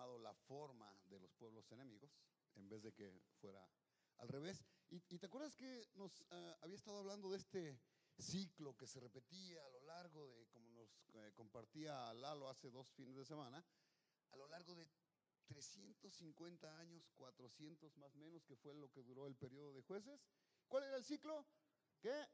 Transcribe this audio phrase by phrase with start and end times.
[0.00, 2.10] tomado la forma de los pueblos enemigos
[2.54, 3.68] en vez de que fuera
[4.16, 4.64] al revés.
[4.88, 7.78] Y, y te acuerdas que nos ah, había estado hablando de este
[8.18, 12.88] ciclo que se repetía a lo largo de, como nos eh, compartía Lalo hace dos
[12.92, 13.62] fines de semana,
[14.30, 14.88] a lo largo de
[15.48, 20.26] 350 años, 400 más menos, que fue lo que duró el periodo de jueces.
[20.66, 21.46] ¿Cuál era el ciclo?
[22.00, 22.26] Que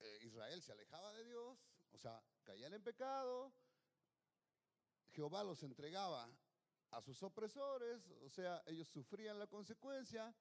[0.00, 1.58] eh, Israel se alejaba de Dios,
[1.92, 3.54] o sea, caían en pecado,
[5.12, 6.30] Jehová los entregaba
[6.90, 10.34] a sus opresores, o sea, ellos sufrían la consecuencia,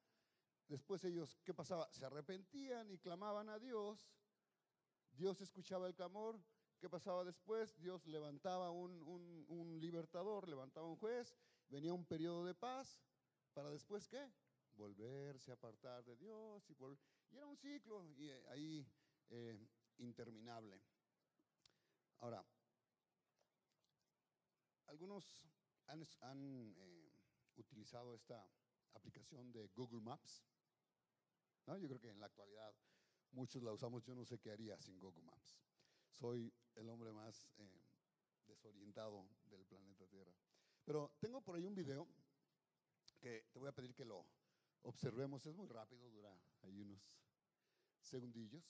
[0.67, 1.87] después ellos, ¿qué pasaba?
[1.91, 4.09] Se arrepentían y clamaban a Dios,
[5.11, 6.39] Dios escuchaba el clamor,
[6.79, 7.77] ¿qué pasaba después?
[7.77, 11.35] Dios levantaba un, un libertador, levantaba un juez,
[11.69, 12.99] venía un periodo de paz,
[13.55, 14.29] para después qué?
[14.75, 16.75] Volverse a apartar de Dios y,
[17.35, 18.87] era un ciclo y eh, ahí
[19.29, 19.57] eh,
[19.97, 20.81] interminable.
[22.19, 22.45] Ahora,
[24.87, 25.41] algunos
[25.87, 27.11] han, eh,
[27.57, 28.47] utilizado esta
[28.93, 30.43] aplicación de Google Maps.
[31.65, 31.77] ¿no?
[31.77, 32.73] Yo creo que en la actualidad
[33.31, 34.03] muchos la usamos.
[34.03, 35.57] Yo no sé qué haría sin Google Maps.
[36.09, 37.81] Soy el hombre más eh,
[38.47, 40.33] desorientado del planeta Tierra.
[40.83, 42.07] Pero tengo por ahí un video
[43.19, 44.25] que te voy a pedir que lo
[44.83, 45.45] observemos.
[45.45, 47.01] Es muy rápido, dura ahí unos
[48.01, 48.63] segundillos.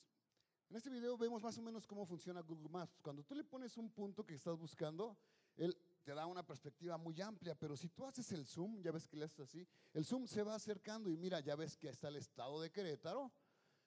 [0.68, 2.98] En este video vemos más o menos cómo funciona Google Maps.
[3.00, 5.16] Cuando tú le pones un punto que estás buscando,
[5.56, 9.08] él te da una perspectiva muy amplia, pero si tú haces el zoom, ya ves
[9.08, 12.06] que le haces así, el zoom se va acercando y mira, ya ves que está
[12.06, 13.32] el estado de Querétaro,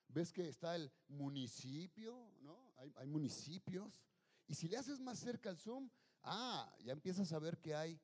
[0.09, 2.73] ves que está el municipio, ¿no?
[2.97, 4.03] Hay, municipios.
[4.47, 5.89] Y si le haces más cerca el zoom,
[6.23, 7.97] ah, ya empiezas a ver que hay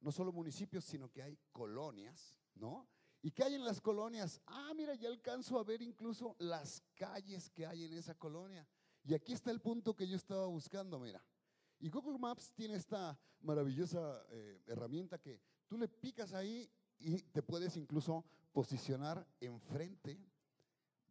[0.00, 2.88] no solo municipios, sino que hay colonias, ¿no?
[3.20, 4.40] ¿Y qué hay en las colonias?
[4.46, 8.66] Ah, mira, ya alcanzo a ver incluso las calles que hay en esa colonia.
[9.04, 11.22] Y aquí está el punto que yo estaba buscando, mira.
[11.80, 17.42] Y Google Maps tiene esta maravillosa eh, herramienta que tú le picas ahí y te
[17.42, 20.18] puedes incluso posicionar enfrente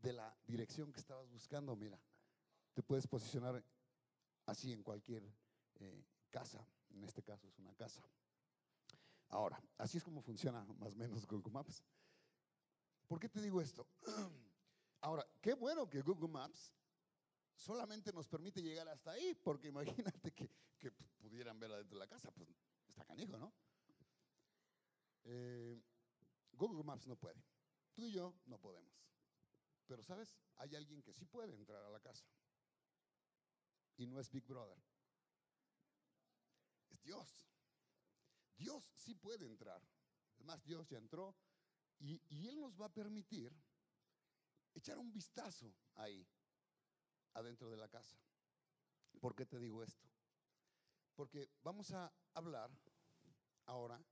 [0.01, 1.99] de la dirección que estabas buscando, mira.
[2.73, 3.63] Te puedes posicionar
[4.45, 5.23] así en cualquier
[5.75, 8.01] eh, casa, en este caso es una casa.
[9.29, 11.83] Ahora, así es como funciona más o menos Google Maps.
[13.07, 13.87] ¿Por qué te digo esto?
[15.01, 16.73] Ahora, qué bueno que Google Maps
[17.57, 19.67] solamente nos permite llegar hasta ahí, porque
[20.21, 20.49] imagínate que,
[21.17, 22.49] pudieran ver adentro de la casa, pues
[22.87, 23.53] está canijo, ¿no?
[25.25, 25.81] Eh,
[26.53, 27.43] Google Maps no puede.
[27.93, 28.95] Tú y yo no podemos.
[29.85, 30.37] Pero, ¿sabes?
[30.55, 32.25] Hay alguien que sí puede entrar a la casa.
[33.97, 34.77] Y no es Big Brother.
[36.89, 37.49] Es Dios.
[38.55, 39.81] Dios sí puede entrar.
[40.37, 41.35] Es más, Dios ya entró
[41.99, 43.51] y, Él nos va a permitir
[44.73, 46.27] echar un vistazo ahí,
[47.33, 48.17] adentro de la casa.
[49.19, 50.07] ¿Por qué te digo esto?
[51.15, 52.69] Porque vamos a hablar
[53.65, 54.03] ahora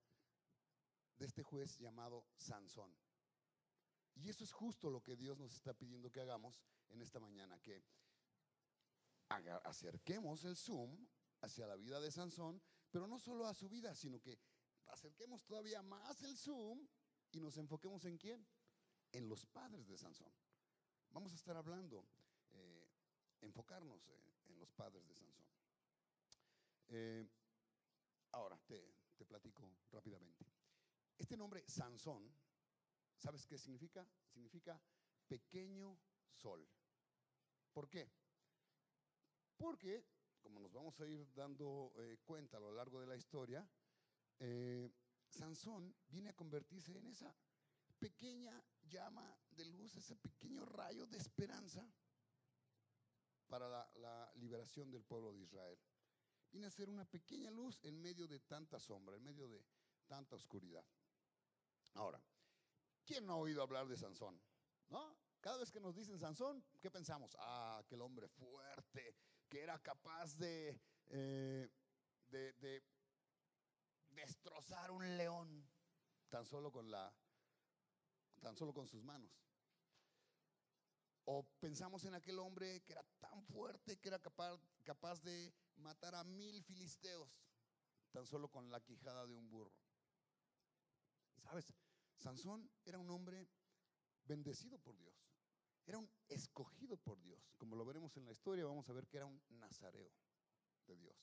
[1.17, 2.91] de este juez llamado Sansón.
[4.15, 7.59] Y eso es justo lo que Dios nos está pidiendo que hagamos en esta mañana,
[7.59, 7.83] que
[9.63, 11.05] acerquemos el zoom
[11.41, 14.39] hacia la vida de Sansón, pero no solo a su vida, sino que
[14.87, 16.87] acerquemos todavía más el zoom
[17.31, 18.47] y nos enfoquemos en quién?
[19.11, 20.31] En los padres de Sansón.
[21.11, 22.05] Vamos a estar hablando,
[23.55, 25.45] enfocarnos en, los padres de Sansón.
[26.87, 27.25] Eh,
[28.31, 30.45] ahora te, platico rápidamente.
[31.17, 32.29] Este nombre Sansón,
[33.17, 34.05] ¿sabes qué significa?
[34.27, 34.79] Significa
[35.27, 35.97] pequeño
[36.29, 36.67] sol.
[37.71, 38.11] ¿Por qué?
[39.57, 40.05] Porque
[40.41, 43.67] como nos vamos a ir dando eh, cuenta a lo largo de la historia,
[44.39, 44.91] eh,
[45.29, 47.33] Sansón viene a convertirse en esa
[47.99, 51.89] pequeña llama de luz, ese pequeño rayo de esperanza
[53.47, 55.79] para la, liberación del pueblo de Israel.
[56.51, 59.63] Viene a ser una pequeña luz en medio de tanta sombra, en medio de
[60.07, 60.85] tanta oscuridad.
[61.93, 62.21] Ahora,
[63.05, 64.41] ¿quién no ha oído hablar de Sansón?
[64.89, 65.17] ¿No?
[65.39, 67.35] Cada vez que nos dicen Sansón, ¿qué pensamos?
[67.39, 69.15] Ah, aquel hombre fuerte
[69.47, 71.69] que era capaz de, eh,
[72.29, 72.83] de,
[74.09, 75.67] destrozar un león
[76.29, 76.89] tan solo con
[78.87, 79.31] sus manos.
[81.25, 86.23] O pensamos en aquel hombre que era tan fuerte que era capaz, de matar a
[86.23, 87.41] mil filisteos
[88.11, 89.73] tan solo con la quijada de un burro.
[91.41, 91.73] ¿Sabes?
[92.17, 93.47] Sansón era un hombre
[94.23, 95.15] bendecido por Dios.
[95.85, 97.53] Era un escogido por Dios.
[97.57, 100.11] Como lo veremos en la historia, vamos a ver que era un nazareo
[100.87, 101.17] de Dios.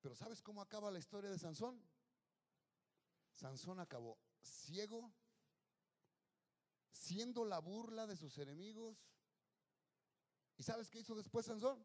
[0.00, 1.82] Pero ¿sabes cómo acaba la historia de Sansón?
[3.32, 5.12] Sansón acabó ciego,
[6.94, 8.96] siendo la burla de sus enemigos.
[10.56, 11.84] ¿Y sabes qué hizo después Sansón?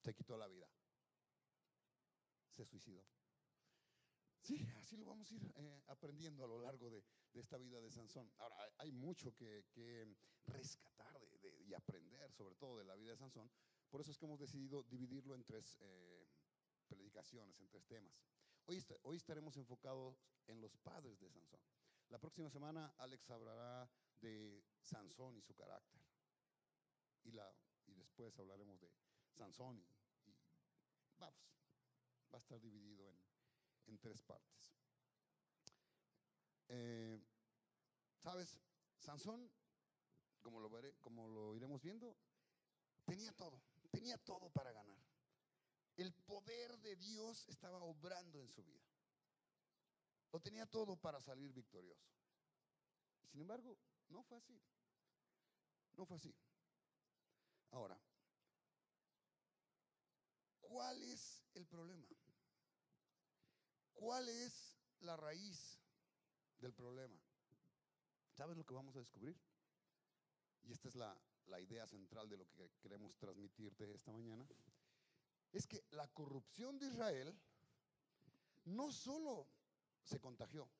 [0.00, 0.68] Se quitó la vida.
[2.56, 3.04] Se suicidó.
[4.40, 7.04] Sí, así lo vamos a ir eh, aprendiendo a lo largo de,
[7.34, 8.32] esta vida de Sansón.
[8.38, 9.64] Ahora, hay mucho que,
[10.46, 11.20] rescatar
[11.66, 13.50] y aprender, sobre todo de la vida de Sansón.
[13.90, 16.26] Por eso es que hemos decidido dividirlo en tres eh,
[16.88, 18.14] predicaciones, en tres temas.
[18.64, 20.16] Hoy, hoy estaremos enfocados
[20.46, 21.60] en los padres de Sansón.
[22.08, 23.88] La próxima semana Alex hablará
[24.20, 26.00] de Sansón y su carácter.
[27.24, 27.36] Y,
[27.86, 28.90] y después hablaremos de
[29.34, 29.78] Sansón
[30.24, 30.36] y,
[31.18, 31.40] vamos,
[32.32, 33.08] va a estar dividido
[33.86, 34.74] en, tres partes.
[36.68, 37.20] Eh,
[38.18, 38.58] ¿Sabes?
[38.98, 39.50] Sansón,
[40.42, 40.70] como lo,
[41.00, 42.16] como lo iremos viendo,
[43.04, 44.98] tenía todo, tenía todo para ganar.
[45.96, 48.85] El poder de Dios estaba obrando en su vida.
[50.32, 52.06] Lo tenía todo para salir victorioso.
[53.30, 53.76] Sin embargo,
[54.08, 54.60] no fue así.
[55.96, 56.34] No fue así.
[57.70, 57.98] Ahora,
[60.60, 62.06] ¿cuál es el problema?
[63.94, 65.78] ¿Cuál es la raíz
[66.58, 67.18] del problema?
[68.34, 69.36] ¿Sabes lo que vamos a descubrir?
[70.64, 74.46] Y esta es la, la idea central de lo que queremos transmitirte esta mañana.
[75.52, 77.38] Es que la corrupción de Israel
[78.64, 79.46] no solo
[80.06, 80.70] se contagió,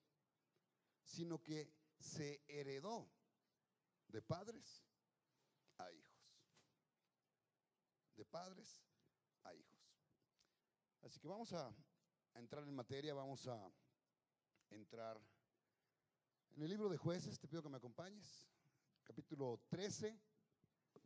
[1.02, 3.10] sino que se heredó
[4.06, 4.86] de padres
[5.78, 6.32] a hijos.
[8.14, 8.80] De padres
[9.42, 9.92] a hijos.
[11.02, 11.74] Así que vamos a,
[12.34, 13.72] entrar en materia, vamos a
[14.70, 15.18] entrar
[16.50, 18.46] en el libro de jueces, te pido que me acompañes,
[19.02, 20.18] capítulo 13.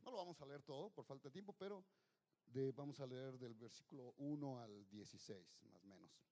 [0.03, 1.85] No lo vamos a leer todo por falta de tiempo, pero
[2.75, 6.30] vamos a leer del versículo 1 al 16, más o menos.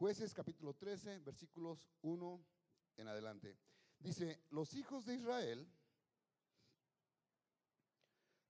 [0.00, 2.42] Jueces capítulo 13, versículos 1
[2.96, 3.58] en adelante.
[3.98, 5.70] Dice, los hijos de Israel,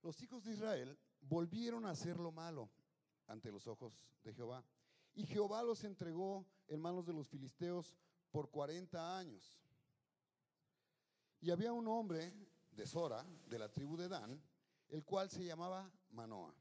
[0.01, 2.71] los hijos de Israel volvieron a hacer lo malo
[3.27, 4.63] ante los ojos de Jehová.
[5.13, 7.97] Y Jehová los entregó en manos de los filisteos
[8.31, 9.53] por 40 años.
[11.41, 12.33] Y había un hombre
[12.71, 14.41] de Sora, de la tribu de Dan,
[14.87, 16.55] el cual se llamaba Manoah.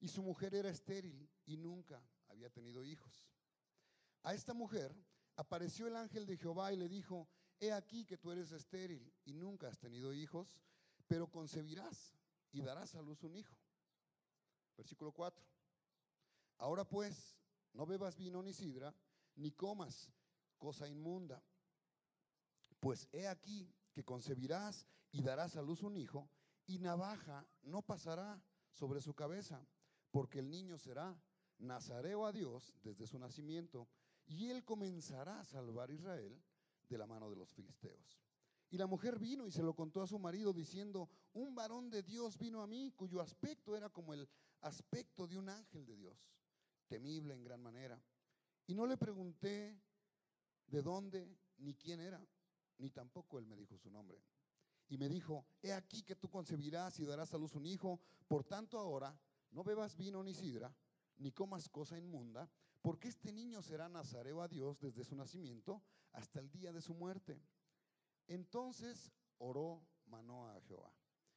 [0.00, 3.26] Y su mujer era estéril y nunca había tenido hijos.
[4.22, 4.94] A esta mujer
[5.36, 7.28] apareció el ángel de Jehová y le dijo,
[7.60, 10.56] he aquí que tú eres estéril y nunca has tenido hijos,
[11.06, 12.18] pero concebirás
[12.52, 13.56] y darás a luz un hijo.
[14.76, 15.44] Versículo 4.
[16.58, 17.36] Ahora pues,
[17.72, 18.94] no bebas vino ni sidra,
[19.36, 20.10] ni comas
[20.58, 21.42] cosa inmunda,
[22.80, 26.28] pues he aquí que concebirás y darás a luz un hijo,
[26.66, 28.42] y navaja no pasará
[28.72, 29.66] sobre su cabeza,
[30.10, 31.18] porque el niño será
[31.58, 33.88] nazareo a Dios desde su nacimiento,
[34.28, 36.40] y él comenzará a salvar a Israel
[36.88, 38.20] de la mano de los filisteos.
[38.70, 42.02] Y la mujer vino y se lo contó a su marido diciendo, un varón de
[42.02, 44.28] Dios vino a mí cuyo aspecto era como el
[44.60, 46.18] aspecto de un ángel de Dios,
[46.86, 48.02] temible en gran manera.
[48.66, 49.80] Y no le pregunté
[50.66, 52.22] de dónde ni quién era,
[52.76, 54.22] ni tampoco él me dijo su nombre.
[54.90, 58.44] Y me dijo, he aquí que tú concebirás y darás a luz un hijo, por
[58.44, 59.18] tanto ahora
[59.50, 60.74] no bebas vino ni sidra,
[61.16, 62.50] ni comas cosa inmunda,
[62.88, 65.82] porque este niño será nazareo a Dios desde su nacimiento
[66.12, 67.38] hasta el día de su muerte.
[68.26, 70.90] Entonces oró Manoah a Jehová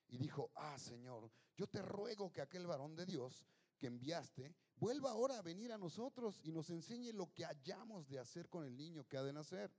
[0.07, 3.45] y dijo, ah Señor, yo te ruego que aquel varón de Dios
[3.77, 8.19] que enviaste vuelva ahora a venir a nosotros y nos enseñe lo que hayamos de
[8.19, 9.75] hacer con el niño que ha de nacer.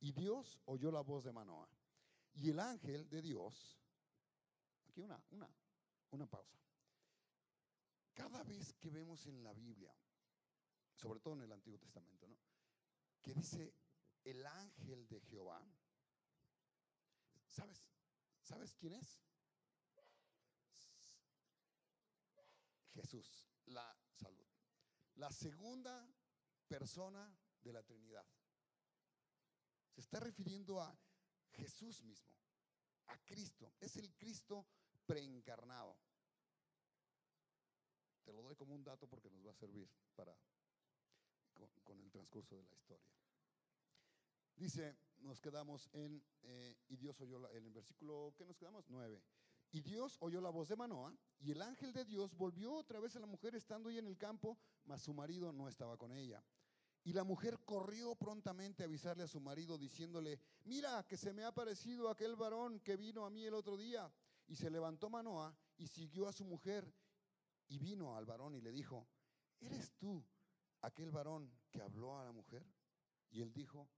[0.00, 1.70] Y Dios oyó la voz de Manoah.
[2.34, 3.80] Y el ángel de Dios,
[4.86, 5.48] aquí una, una,
[6.10, 6.60] una pausa.
[8.12, 9.90] Cada vez que vemos en la Biblia
[10.94, 12.36] sobre todo en el Antiguo Testamento, ¿no?
[13.22, 13.74] Que dice
[14.24, 15.62] el ángel de Jehová.
[17.48, 17.84] ¿Sabes?
[18.42, 19.22] ¿Sabes quién es?
[22.94, 24.46] Jesús, la salud.
[25.16, 26.08] La segunda
[26.68, 28.26] persona de la Trinidad.
[29.90, 30.96] Se está refiriendo a
[31.50, 32.34] Jesús mismo,
[33.06, 33.74] a Cristo.
[33.80, 34.66] Es el Cristo
[35.06, 35.96] preencarnado.
[38.24, 40.36] Te lo doy como un dato porque nos va a servir para
[41.54, 43.06] con, el transcurso de la historia.
[44.56, 49.22] Dice, nos quedamos en, eh, y Dios oyó, en el versículo que nos quedamos, 9.
[49.72, 53.16] Y Dios oyó la voz de Manoah, y el ángel de Dios volvió otra vez
[53.16, 56.44] a la mujer estando ahí en el campo, mas su marido no estaba con ella.
[57.02, 61.44] Y la mujer corrió prontamente a avisarle a su marido, diciéndole, mira que se me
[61.44, 64.10] ha parecido aquel varón que vino a mí el otro día.
[64.46, 66.90] Y se levantó Manoah y siguió a su mujer,
[67.68, 69.08] y vino al varón y le dijo,
[69.60, 70.24] ¿eres tú
[70.84, 72.64] aquel varón que habló a la mujer?
[73.30, 73.88] Y él dijo,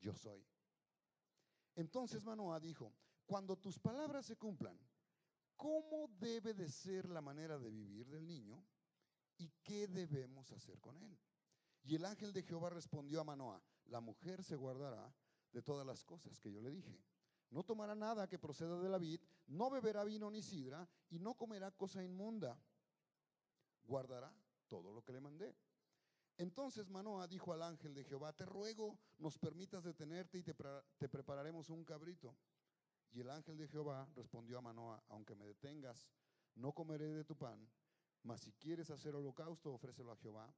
[0.00, 0.44] yo soy.
[1.74, 2.92] Entonces Manoah dijo,
[3.26, 4.78] cuando tus palabras se cumplan,
[5.56, 8.64] ¿cómo debe de ser la manera de vivir del niño
[9.38, 11.18] y qué debemos hacer con él?
[11.82, 15.14] Y el ángel de Jehová respondió a Manoah, la mujer se guardará
[15.52, 16.98] de todas las cosas que yo le dije.
[17.50, 21.34] No tomará nada que proceda de la vid, no beberá vino ni sidra, y no
[21.34, 22.58] comerá cosa inmunda.
[23.84, 24.34] Guardará
[24.66, 25.54] todo lo que le mandé.
[26.36, 30.54] Entonces Manoah dijo al ángel de Jehová, te ruego, nos permitas detenerte y te,
[31.08, 32.36] prepararemos un cabrito.
[33.12, 36.08] Y el ángel de Jehová respondió a Manoah, aunque me detengas,
[36.56, 37.70] no comeré de tu pan,
[38.24, 40.52] mas si quieres hacer holocausto, ofrécelo a Jehová.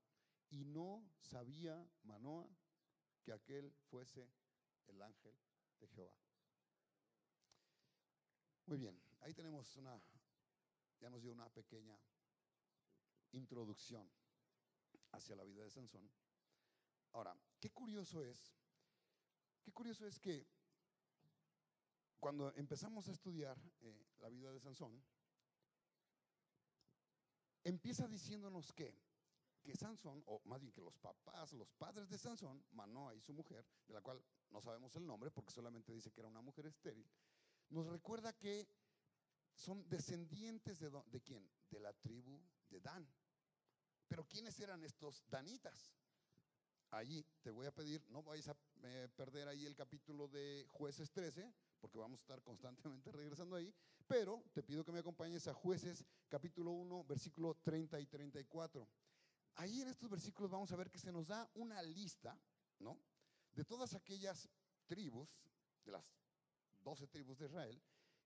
[0.48, 2.48] Y no sabía Manoah
[3.22, 4.30] que aquel fuese
[4.86, 5.36] el ángel
[5.80, 6.14] de Jehová.
[8.64, 10.00] Muy bien, ahí tenemos una,
[11.00, 11.98] ya nos dio una pequeña
[13.32, 14.08] introducción
[15.16, 16.08] hacia la vida de Sansón.
[17.12, 18.54] Ahora, qué curioso es,
[19.62, 20.46] qué curioso es que
[22.20, 25.02] cuando empezamos a estudiar eh, la vida de Sansón,
[27.64, 28.94] empieza diciéndonos que,
[29.62, 33.32] que Sansón, o más bien que los papás, los padres de Sansón, Manoa y su
[33.32, 36.66] mujer, de la cual no sabemos el nombre porque solamente dice que era una mujer
[36.66, 37.08] estéril,
[37.70, 38.68] nos recuerda que
[39.54, 41.48] son descendientes de, de quién?
[41.70, 43.08] De la tribu de Dan.
[44.08, 45.94] Pero ¿quiénes eran estos danitas?
[46.90, 51.10] Allí te voy a pedir, no vais a eh, perder ahí el capítulo de jueces
[51.10, 53.74] 13, porque vamos a estar constantemente regresando ahí,
[54.06, 58.88] pero te pido que me acompañes a jueces capítulo 1, versículo 30 y 34.
[59.56, 62.38] Ahí en estos versículos vamos a ver que se nos da una lista,
[62.78, 62.98] ¿no?
[63.52, 64.48] De todas aquellas
[64.86, 65.28] tribus,
[65.84, 66.04] de las
[66.82, 67.82] 12 tribus de Israel,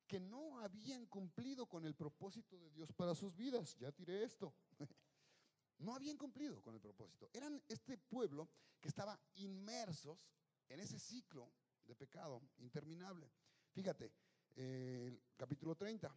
[0.06, 3.76] que no habían cumplido con el propósito de Dios para sus vidas.
[3.78, 4.52] Ya tiré esto.
[5.80, 7.28] No habían cumplido con el propósito.
[7.32, 8.49] Eran este pueblo
[8.80, 10.18] que estaba inmersos
[10.68, 11.52] en ese ciclo
[11.84, 13.30] de pecado interminable.
[13.72, 14.12] Fíjate,
[14.56, 16.14] el capítulo 30,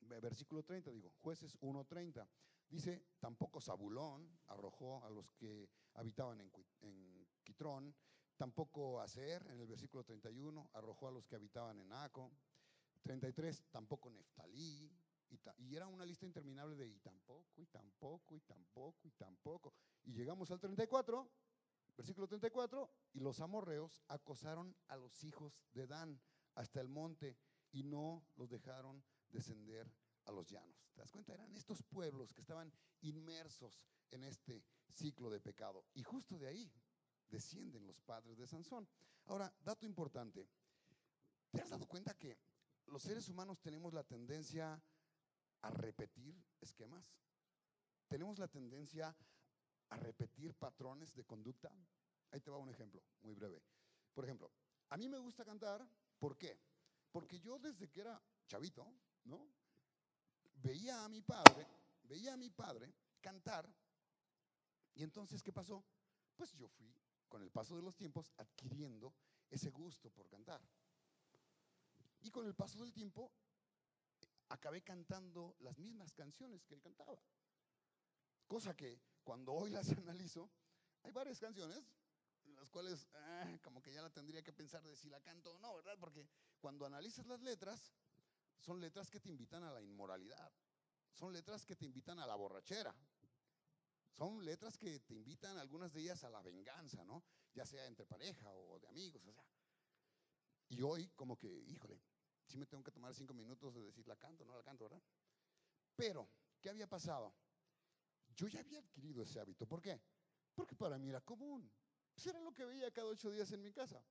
[0.00, 2.28] versículo 30, digo, jueces 1.30,
[2.68, 7.94] dice, tampoco Zabulón arrojó a los que habitaban en, en Quitrón,
[8.36, 12.32] tampoco Aser, en el versículo 31, arrojó a los que habitaban en Aco,
[13.02, 14.90] 33, tampoco Neftalí,
[15.58, 19.74] y, era una lista interminable de y tampoco, y tampoco, y tampoco, y tampoco.
[20.04, 21.30] Y llegamos al 34,
[21.96, 26.20] versículo 34, y los amorreos acosaron a los hijos de Dan
[26.54, 27.36] hasta el monte
[27.72, 29.90] y no los dejaron descender
[30.24, 30.76] a los llanos.
[30.94, 31.32] ¿Te das cuenta?
[31.32, 34.62] Eran estos pueblos que estaban inmersos en este
[34.92, 35.86] ciclo de pecado.
[35.94, 36.70] Y justo de ahí
[37.28, 38.86] descienden los padres de Sansón.
[39.26, 40.46] Ahora, dato importante.
[41.50, 42.38] ¿Te has dado cuenta que
[42.86, 44.82] los seres humanos tenemos la tendencia
[45.62, 47.16] a repetir esquemas?
[48.08, 49.16] ¿Tenemos la tendencia
[49.88, 51.72] a repetir patrones de conducta?
[52.30, 53.62] Ahí te va un ejemplo muy breve.
[54.12, 54.52] Por ejemplo,
[54.90, 55.88] a mí me gusta cantar,
[56.18, 56.60] ¿por qué?
[57.10, 59.48] Porque yo desde que era chavito, ¿no?
[60.54, 61.66] Veía a mi padre,
[62.02, 63.72] veía a mi padre cantar
[64.94, 65.84] y entonces ¿qué pasó?
[66.36, 66.94] Pues yo fui
[67.28, 69.14] con el paso de los tiempos adquiriendo
[69.48, 70.60] ese gusto por cantar.
[72.20, 73.32] Y con el paso del tiempo
[74.52, 77.18] acabé cantando las mismas canciones que él cantaba.
[78.46, 80.50] Cosa que cuando hoy las analizo,
[81.02, 81.84] hay varias canciones
[82.54, 85.58] las cuales ah, como que ya la tendría que pensar de si la canto o
[85.58, 85.96] no, ¿verdad?
[85.98, 86.28] Porque
[86.60, 87.92] cuando analizas las letras,
[88.58, 90.52] son letras que te invitan a la inmoralidad,
[91.12, 92.94] son letras que te invitan a la borrachera,
[94.10, 97.24] son letras que te invitan algunas de ellas a la venganza, ¿no?
[97.54, 99.44] Ya sea entre pareja o de amigos, o sea.
[100.68, 102.00] Y hoy como que, híjole,
[102.52, 105.02] sí me tengo que tomar cinco minutos de decir la canto, no la canto, ¿verdad?
[105.96, 106.28] Pero,
[106.60, 107.34] ¿qué había pasado?
[108.34, 109.66] Yo ya había adquirido ese hábito.
[109.66, 109.98] ¿Por qué?
[110.54, 111.72] Porque para mí era común.
[112.12, 114.04] Pues era lo que veía cada ocho días en mi casa.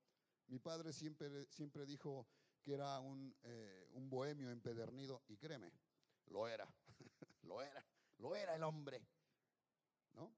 [0.47, 2.27] Mi padre siempre, siempre dijo
[2.63, 5.71] que era un, eh, un bohemio empedernido, y créeme,
[6.25, 6.67] lo era,
[7.43, 7.85] lo era,
[8.17, 9.07] lo era el hombre.
[10.13, 10.33] ¿No?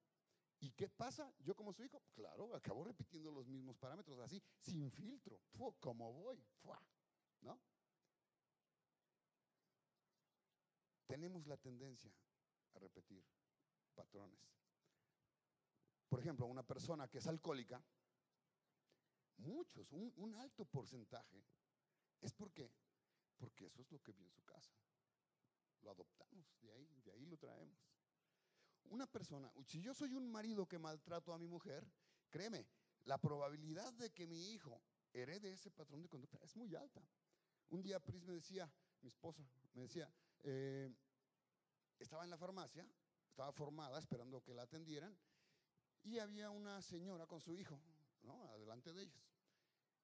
[0.59, 1.33] ¿Y qué pasa?
[1.39, 5.41] Yo como su hijo, claro, acabo repitiendo los mismos parámetros, así, sin filtro,
[5.79, 6.45] como voy,
[7.41, 7.59] ¿no?
[11.05, 12.13] Tenemos la tendencia
[12.73, 13.23] a repetir
[13.95, 14.39] patrones.
[16.09, 17.83] Por ejemplo, una persona que es alcohólica,
[19.37, 21.43] muchos, un, alto porcentaje,
[22.21, 22.71] es porque,
[23.37, 24.71] porque eso es lo que vio en su casa.
[25.81, 27.79] Lo adoptamos, de ahí, de ahí lo traemos.
[28.85, 31.89] Una persona, si yo soy un marido que maltrato a mi mujer,
[32.29, 32.67] créeme,
[33.05, 34.81] la probabilidad de que mi hijo
[35.13, 37.03] herede ese patrón de conducta es muy alta.
[37.69, 39.43] Un día Pris me decía, mi esposa,
[39.73, 40.09] me decía,
[40.43, 40.93] eh,
[41.99, 42.87] estaba en la farmacia,
[43.29, 45.17] estaba formada esperando que la atendieran
[46.03, 47.81] y había una señora con su hijo,
[48.23, 48.49] ¿no?
[48.51, 49.23] Adelante de ellos.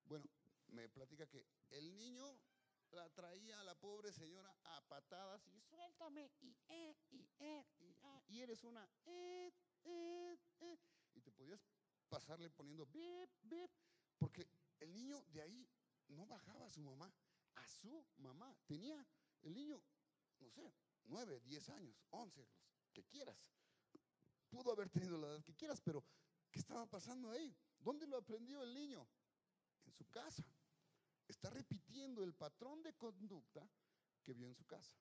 [0.05, 0.25] Bueno,
[0.67, 2.39] me platica que el niño
[2.91, 7.95] la traía a la pobre señora a patadas y suéltame y eh, y eh, y,
[8.01, 9.51] ah, y eres una eh,
[9.83, 10.79] eh, eh.
[11.35, 11.61] podías
[12.09, 13.71] pasarle poniendo bip, bip,
[14.17, 14.47] porque
[14.79, 15.69] el niño de ahí
[16.07, 17.13] no bajaba a su mamá,
[17.55, 18.55] a su mamá.
[18.65, 19.05] Tenía
[19.43, 19.81] el niño,
[20.39, 20.73] no sé,
[21.05, 22.47] nueve, diez años, once,
[22.81, 23.51] los que quieras.
[24.49, 26.03] Pudo haber tenido la edad que quieras, pero
[26.51, 27.55] ¿qué estaba pasando ahí?
[27.79, 29.07] ¿Dónde lo aprendió el niño?
[29.85, 30.43] En su casa.
[31.27, 33.69] Está repitiendo el patrón de conducta
[34.23, 34.95] que vio en su casa.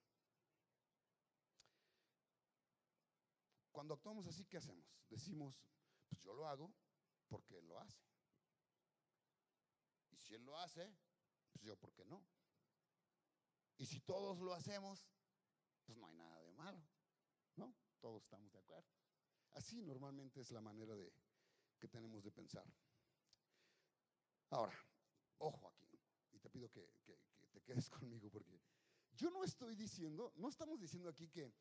[3.71, 4.85] Cuando actuamos así, ¿qué hacemos?
[5.09, 5.55] Decimos,
[6.09, 6.71] pues yo lo hago
[7.27, 7.99] porque él lo hace.
[10.11, 10.93] Y si él lo hace,
[11.51, 12.23] pues yo, ¿por qué no?
[13.77, 15.07] Y si todos lo hacemos,
[15.89, 16.79] pues no hay nada de malo,
[17.55, 17.75] ¿no?
[17.99, 18.87] Todos estamos de acuerdo.
[19.53, 21.11] Así normalmente es la manera de,
[21.79, 22.63] que tenemos de pensar.
[24.51, 24.77] Ahora,
[25.39, 25.99] ojo aquí,
[26.31, 28.61] y te pido que, que te quedes conmigo porque
[29.13, 31.51] yo no estoy diciendo, no estamos diciendo aquí que,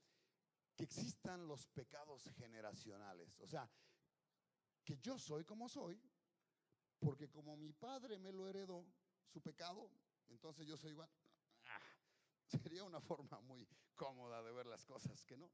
[0.76, 3.40] que existan los pecados generacionales.
[3.40, 3.66] O sea,
[4.84, 5.98] que yo soy como soy,
[6.98, 8.86] porque como mi padre me lo heredó,
[9.26, 9.90] su pecado,
[10.28, 11.10] entonces yo soy igual.
[12.62, 15.50] Sería una forma muy cómoda de ver las cosas, que no.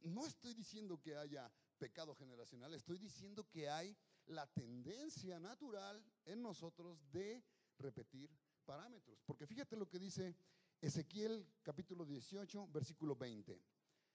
[0.00, 3.96] No estoy diciendo que haya pecado generacional, estoy diciendo que hay
[4.26, 7.44] la tendencia natural en nosotros de
[7.78, 8.30] repetir
[8.64, 9.22] parámetros.
[9.24, 10.36] Porque fíjate lo que dice
[10.80, 13.60] Ezequiel capítulo 18, versículo 20.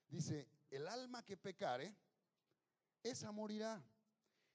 [0.08, 1.94] Dice, el alma que pecare,
[3.02, 3.82] esa morirá.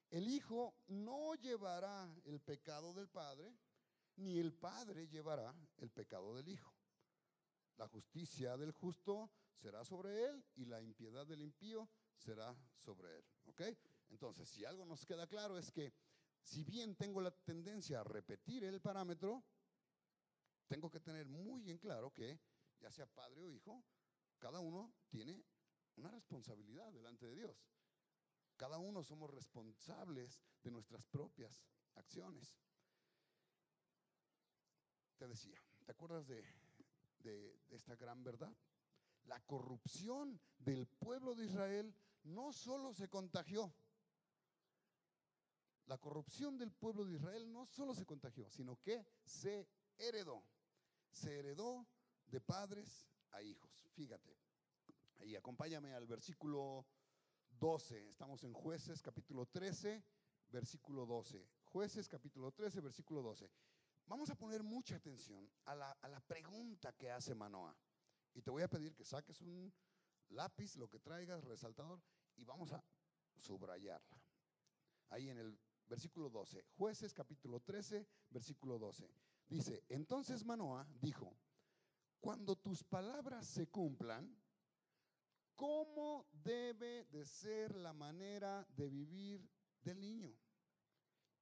[0.10, 3.56] El hijo no llevará el pecado del padre,
[4.16, 6.72] ni el padre llevará el pecado del hijo.
[7.78, 13.26] La justicia del justo será sobre él y la impiedad del impío será sobre él.
[13.46, 13.62] ¿Ok?
[14.10, 15.94] Entonces, si algo nos queda claro es que
[16.44, 19.44] si bien tengo la tendencia a repetir el parámetro,
[20.68, 22.40] tengo que tener muy en claro que,
[22.80, 23.84] ya sea padre o hijo,
[24.38, 25.44] cada uno tiene
[25.96, 27.66] una responsabilidad delante de Dios.
[28.58, 31.60] Cada uno somos responsables de nuestras propias
[31.96, 32.56] acciones.
[35.18, 36.44] Te decía, ¿te acuerdas de,
[37.24, 38.56] de, esta gran verdad?
[39.26, 43.74] La corrupción del pueblo de Israel no solo se contagió,
[45.88, 50.44] la corrupción del pueblo de Israel no solo se contagió, sino que se heredó.
[51.12, 51.86] Se heredó
[52.28, 53.70] de padres a hijos.
[53.94, 54.38] Fíjate,
[55.20, 56.86] ahí acompáñame al versículo
[57.60, 58.10] 12.
[58.10, 60.04] Estamos en jueces capítulo 13,
[60.50, 61.46] versículo 12.
[61.66, 63.52] Jueces capítulo 13, versículo 12.
[64.06, 67.76] Vamos a poner mucha atención a la, a la pregunta que hace Manoa.
[68.34, 69.74] Y te voy a pedir que saques un
[70.30, 72.02] lápiz, lo que traigas, resaltador,
[72.36, 72.84] y vamos a
[73.38, 74.22] subrayarla.
[75.10, 76.66] Ahí en el versículo 12.
[76.76, 79.10] Jueces capítulo 13, versículo 12.
[79.48, 81.38] Dice, entonces Manoa dijo,
[82.20, 84.36] cuando tus palabras se cumplan,
[85.56, 89.48] ¿cómo debe de ser la manera de vivir
[89.82, 90.34] del niño?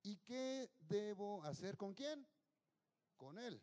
[0.03, 2.27] ¿Y qué debo hacer con quién?
[3.21, 3.61] Con él.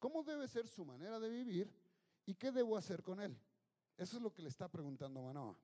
[0.00, 1.72] ¿Cómo debe ser su manera de vivir?
[2.24, 3.38] ¿Y qué debo hacer con él?
[3.96, 5.56] Eso es lo que le está preguntando Manoa.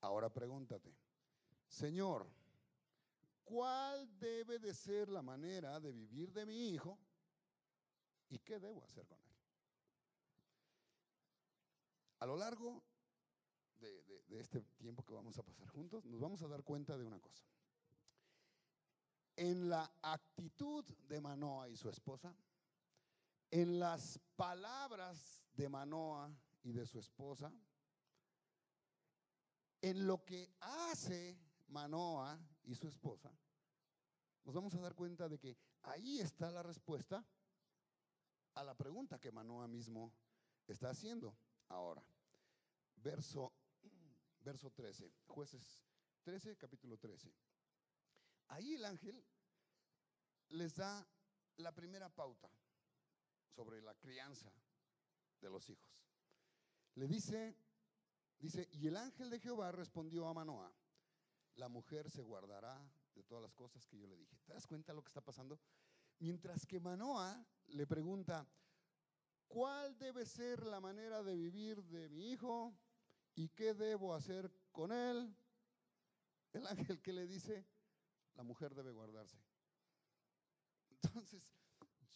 [0.00, 0.96] Ahora pregúntate,
[1.68, 2.26] Señor,
[3.44, 6.98] ¿cuál debe de ser la manera de vivir de mi hijo?
[8.30, 9.36] ¿Y qué debo hacer con él?
[12.20, 12.82] A lo largo
[13.78, 17.04] de, de, este tiempo que vamos a pasar juntos, nos vamos a dar cuenta de
[17.04, 17.44] una cosa.
[19.36, 22.34] En la actitud de Manoa y su esposa,
[23.50, 27.52] en las palabras de Manoa y de su esposa,
[29.82, 33.30] en lo que hace Manoa y su esposa,
[34.44, 37.24] nos vamos a dar cuenta de que ahí está la respuesta
[38.54, 40.12] a la pregunta que Manoa mismo
[40.66, 41.36] está haciendo
[41.68, 42.02] ahora.
[42.96, 43.52] Verso,
[44.40, 45.84] verso 13, jueces
[46.22, 47.32] 13, capítulo 13.
[48.48, 49.24] Ahí el ángel
[50.48, 51.06] les da
[51.56, 52.50] la primera pauta
[53.54, 54.52] sobre la crianza
[55.40, 55.90] de los hijos.
[56.94, 57.56] Le dice,
[58.38, 60.72] dice, y el ángel de Jehová respondió a Manoah,
[61.56, 62.78] la mujer se guardará
[63.14, 64.36] de todas las cosas que yo le dije.
[64.44, 65.58] ¿Te das cuenta de lo que está pasando?
[66.18, 68.46] Mientras que Manoah le pregunta,
[69.48, 72.74] ¿cuál debe ser la manera de vivir de mi hijo
[73.34, 75.34] y qué debo hacer con él?
[76.52, 77.66] El ángel que le dice,
[78.36, 79.38] la mujer debe guardarse.
[80.90, 81.54] Entonces,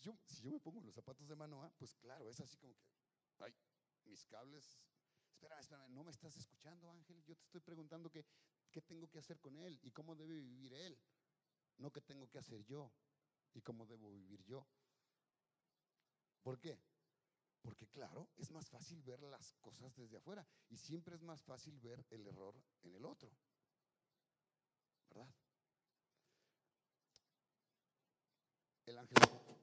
[0.01, 2.85] yo, si yo me pongo los zapatos de Manoah, pues claro, es así como que,
[3.39, 3.55] ay,
[4.05, 4.79] mis cables,
[5.33, 8.25] espera, espera, no me estás escuchando, Ángel, yo te estoy preguntando qué,
[8.71, 10.99] qué tengo que hacer con él y cómo debe vivir él,
[11.79, 12.93] no qué tengo que hacer yo
[13.55, 14.67] y cómo debo vivir yo.
[16.43, 16.79] ¿Por qué?
[17.63, 21.79] Porque claro, es más fácil ver las cosas desde afuera y siempre es más fácil
[21.81, 23.31] ver el error en el otro.
[28.99, 29.19] Ángel,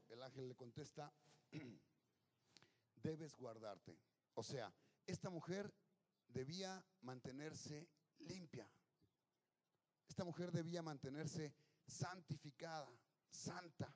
[0.09, 1.11] el ángel le contesta,
[2.95, 3.97] debes guardarte.
[4.33, 4.73] O sea,
[5.05, 5.73] esta mujer
[6.27, 8.69] debía mantenerse limpia.
[10.07, 11.53] Esta mujer debía mantenerse
[11.85, 12.89] santificada,
[13.29, 13.95] santa.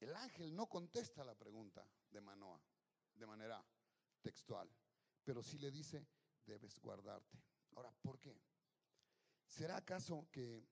[0.00, 2.60] El ángel no contesta la pregunta de Manoa
[3.14, 3.64] de manera
[4.20, 4.68] textual,
[5.22, 6.04] pero sí le dice,
[6.44, 7.38] debes guardarte.
[7.74, 8.36] Ahora, ¿por qué?
[9.46, 10.66] ¿Será acaso que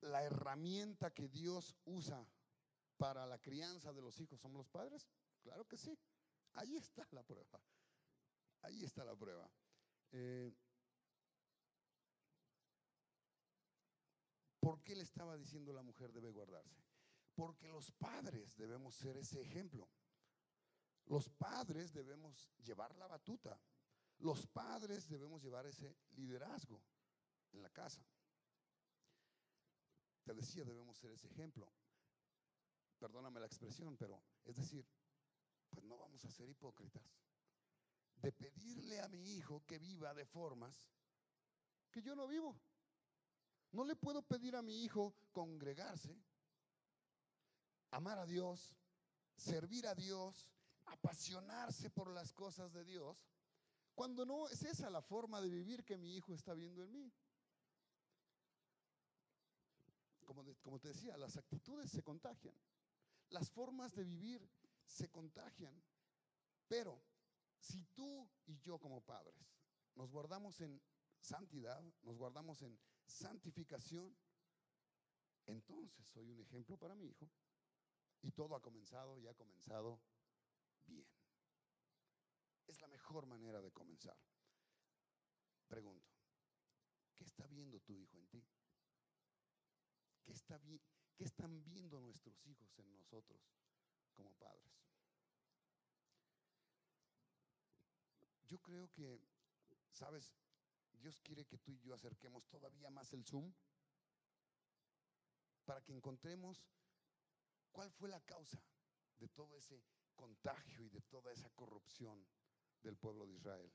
[0.00, 2.26] la herramienta que Dios usa
[2.96, 5.08] para la crianza de los hijos somos los padres?
[5.42, 5.98] Claro que sí.
[6.54, 7.60] Ahí está la prueba.
[8.62, 9.48] Ahí está la prueba.
[10.10, 10.52] Eh,
[14.60, 16.82] ¿Por qué le estaba diciendo la mujer debe guardarse?
[17.34, 19.88] Porque los padres debemos ser ese ejemplo.
[21.06, 23.58] Los padres debemos llevar la batuta.
[24.18, 26.82] Los padres debemos llevar ese liderazgo
[27.52, 28.04] en la casa.
[30.28, 31.66] Te decía, debemos ser ese ejemplo.
[32.98, 34.86] Perdóname la expresión, pero es decir,
[35.70, 37.02] pues no vamos a ser hipócritas.
[38.16, 40.92] De pedirle a mi hijo que viva de formas
[41.90, 42.60] que yo no vivo.
[43.72, 46.14] No le puedo pedir a mi hijo congregarse,
[47.92, 48.76] amar a Dios,
[49.34, 50.46] servir a Dios,
[50.84, 53.16] apasionarse por las cosas de Dios,
[53.94, 57.12] cuando no es esa la forma de vivir que mi hijo está viendo en mí.
[60.28, 62.54] Como, te decía, las actitudes se contagian,
[63.30, 64.46] las formas de vivir
[64.84, 65.82] se contagian,
[66.68, 67.02] pero
[67.58, 69.56] si tú y yo como padres
[69.94, 70.82] nos guardamos en
[71.18, 74.14] santidad, nos guardamos en santificación,
[75.46, 77.30] entonces soy un ejemplo para mi hijo
[78.20, 79.98] y todo ha comenzado y ha comenzado
[80.84, 81.08] bien.
[82.66, 84.18] Es la mejor manera de comenzar.
[85.68, 86.12] Pregunto,
[87.14, 88.44] ¿qué está viendo tu hijo en ti?
[90.28, 90.60] ¿Qué, está
[91.16, 93.40] ¿Qué están viendo nuestros hijos en nosotros
[94.14, 94.70] como padres?
[98.44, 99.22] Yo creo que,
[99.90, 100.34] ¿sabes?
[100.92, 103.50] Dios quiere que tú y yo acerquemos todavía más el zoom
[105.64, 106.62] para que encontremos
[107.72, 108.62] cuál fue la causa
[109.16, 109.82] de todo ese
[110.14, 112.22] contagio y de toda esa corrupción
[112.82, 113.72] del pueblo de Israel.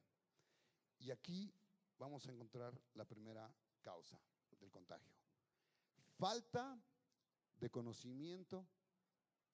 [0.99, 1.51] Y aquí
[1.97, 4.21] vamos a encontrar la primera causa
[4.59, 5.22] del contagio.
[6.17, 6.79] Falta
[7.55, 8.67] de conocimiento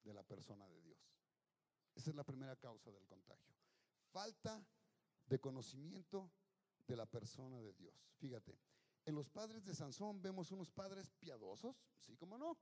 [0.02, 0.98] de la persona de Dios.
[1.94, 3.54] Esa es la primera causa del contagio.
[4.12, 4.64] Falta
[5.26, 6.30] de conocimiento
[6.86, 7.94] de la persona de Dios.
[8.18, 8.58] Fíjate,
[9.04, 12.58] en los padres de Sansón vemos unos padres piadosos, sí como no.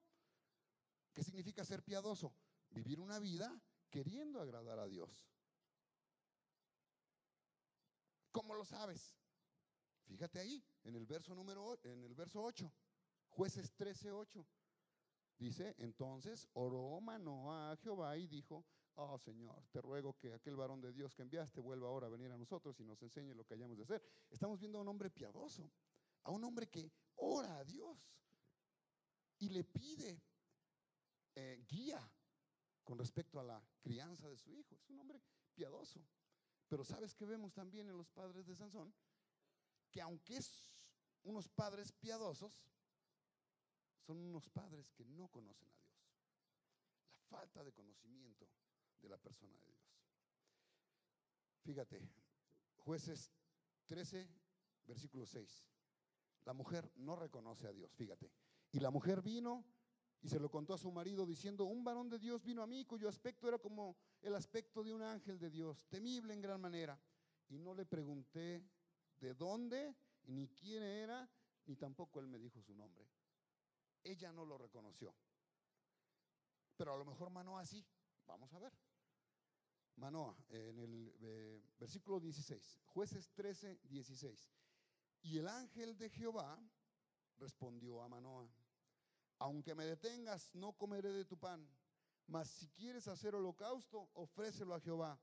[1.13, 2.35] ¿Qué significa ser piadoso?
[2.71, 5.29] Vivir una vida queriendo agradar a Dios.
[8.31, 9.17] ¿Cómo lo sabes?
[10.05, 12.73] Fíjate ahí, en el verso número en el verso 8,
[13.39, 14.45] Jueces 13, 8.
[15.39, 20.81] Dice, entonces oró Manoah a Jehová y dijo, oh Señor, te ruego que aquel varón
[20.81, 23.55] de Dios que enviaste vuelva ahora a venir a nosotros y nos enseñe lo que
[23.55, 24.03] hayamos de hacer.
[24.29, 25.71] Estamos viendo a un hombre piadoso,
[26.25, 28.13] a un hombre que ora a Dios
[29.39, 30.21] y le pide
[31.37, 32.11] eh, guía
[32.83, 34.75] con respecto a la crianza de su hijo.
[34.75, 35.23] Es un hombre
[35.55, 36.05] piadoso.
[36.67, 38.93] Pero ¿sabes qué vemos también en los padres de Sansón?
[39.93, 40.69] Que aunque es
[41.23, 42.61] unos padres piadosos,
[44.09, 46.01] son unos padres que no conocen a Dios.
[47.13, 48.49] La falta de conocimiento
[49.03, 49.79] de la persona de Dios.
[51.63, 52.09] Fíjate,
[52.79, 53.31] jueces
[53.85, 54.27] 13,
[54.87, 55.67] versículo 6.
[56.47, 58.33] La mujer no reconoce a Dios, fíjate.
[58.73, 59.67] Y la mujer vino
[60.23, 62.87] y se lo contó a su marido diciendo, un varón de Dios vino a mí
[62.87, 66.99] cuyo aspecto era como el aspecto de un ángel de Dios, temible en gran manera.
[67.51, 68.65] Y no le pregunté
[69.21, 69.95] de dónde,
[70.25, 71.29] ni quién era,
[71.67, 73.07] ni tampoco él me dijo su nombre.
[74.03, 75.15] Ella no lo reconoció.
[76.77, 77.85] Pero a lo mejor Manoa sí.
[78.27, 78.73] Vamos a ver.
[79.97, 84.49] Manoa, en el eh, versículo 16, jueces 13, 16.
[85.23, 86.57] Y el ángel de Jehová
[87.39, 88.49] respondió a Manoa,
[89.39, 91.69] aunque me detengas, no comeré de tu pan,
[92.27, 95.19] mas si quieres hacer holocausto, ofrécelo a Jehová.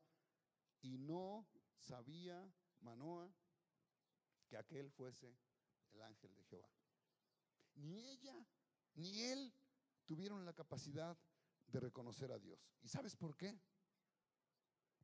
[0.82, 3.32] Y no sabía Manoa
[4.48, 5.38] que aquel fuese
[5.94, 6.70] el ángel de Jehová.
[7.76, 8.46] Ni ella
[8.96, 9.54] ni él
[10.06, 11.18] tuvieron la capacidad
[11.68, 12.60] de reconocer a Dios.
[12.82, 13.60] ¿Y sabes por qué?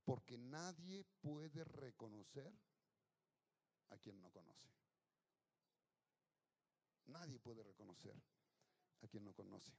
[0.04, 2.54] Porque nadie puede reconocer
[3.90, 4.70] a quien no conoce.
[7.06, 8.16] Nadie puede reconocer
[9.02, 9.74] a quien no conoce.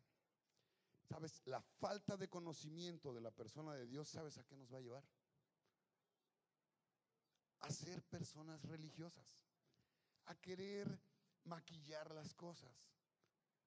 [1.05, 1.43] ¿Sabes?
[1.47, 4.83] La falta de conocimiento de la persona de Dios, ¿sabes a qué nos va a
[4.83, 5.05] llevar?
[7.61, 9.27] A ser personas religiosas,
[10.27, 11.01] a querer
[11.45, 12.73] maquillar las cosas,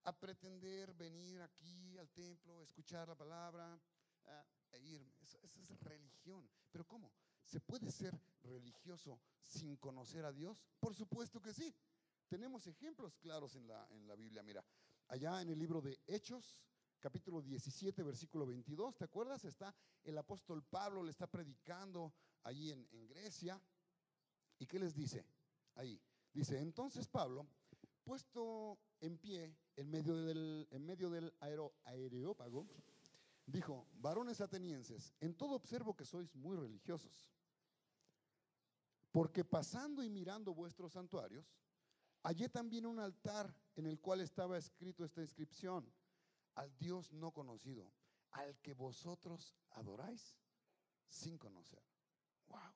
[0.05, 3.79] a pretender venir aquí al templo, escuchar la palabra
[4.25, 5.11] ah, e irme.
[5.19, 6.47] Eso, eso es religión.
[6.71, 7.11] Pero ¿cómo?
[7.43, 10.63] ¿Se puede ser religioso sin conocer a Dios?
[10.79, 11.75] Por supuesto que sí.
[12.27, 14.43] Tenemos ejemplos claros en la, en la Biblia.
[14.43, 14.63] Mira,
[15.07, 16.59] allá en el libro de Hechos,
[16.99, 19.43] capítulo 17, versículo 22, ¿te acuerdas?
[19.45, 22.13] Está el apóstol Pablo, le está predicando
[22.43, 23.61] allí en, en Grecia.
[24.59, 25.25] ¿Y qué les dice?
[25.75, 25.99] Ahí.
[26.31, 27.47] Dice, entonces Pablo,
[28.05, 31.33] puesto en pie en medio del, en medio del
[31.83, 32.67] aereópago,
[33.45, 37.29] dijo, varones atenienses, en todo observo que sois muy religiosos,
[39.11, 41.51] porque pasando y mirando vuestros santuarios,
[42.23, 45.91] hallé también un altar en el cual estaba escrito esta inscripción,
[46.55, 47.91] al Dios no conocido,
[48.31, 50.37] al que vosotros adoráis
[51.07, 51.83] sin conocer.
[52.47, 52.73] ¡Wow!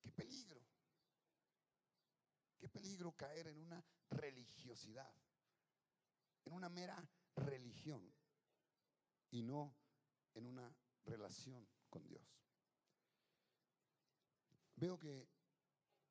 [0.00, 0.67] ¡Qué peligro!
[2.58, 5.12] ¡Qué peligro caer en una religiosidad!
[6.44, 8.12] En una mera religión
[9.30, 9.76] y no
[10.34, 12.22] en una relación con Dios.
[14.76, 15.28] Veo que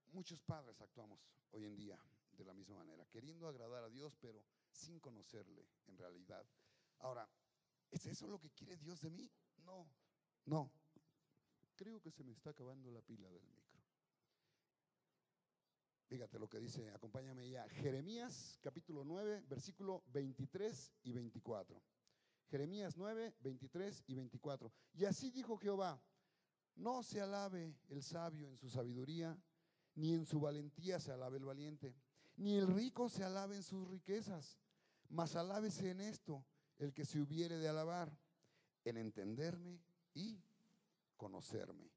[0.07, 1.19] muchos padres actuamos
[1.51, 1.99] hoy en día
[2.33, 6.45] de la misma manera, queriendo agradar a Dios, pero sin conocerle en realidad.
[6.99, 7.27] Ahora,
[7.89, 9.31] ¿es eso lo que quiere Dios de mí?
[9.57, 9.89] No,
[10.45, 10.71] no.
[11.75, 13.66] Creo que se me está acabando la pila del micro.
[16.07, 21.83] Fíjate lo que dice, acompáñame ya, Jeremías capítulo 9, versículo 23 y 24.
[22.49, 24.71] Jeremías 9, 23 y 24.
[24.93, 26.01] Y así dijo Jehová,
[26.75, 29.37] no se alabe el sabio en su sabiduría,
[29.95, 31.93] ni en su valentía se alabe el valiente,
[32.37, 34.57] ni el rico se alabe en sus riquezas,
[35.09, 36.45] mas alábese en esto
[36.77, 38.17] el que se hubiere de alabar,
[38.85, 39.81] en entenderme
[40.13, 40.41] y
[41.17, 41.91] conocerme,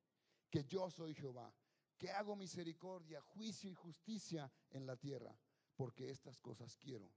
[0.50, 1.54] que yo soy Jehová,
[2.00, 5.38] que hago misericordia, juicio y justicia en la tierra,
[5.76, 7.12] porque estas cosas quiero,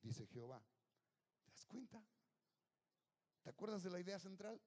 [0.00, 0.64] dice Jehová.
[1.42, 2.00] ¿Te das cuenta?
[3.42, 4.62] ¿Te acuerdas de la idea central?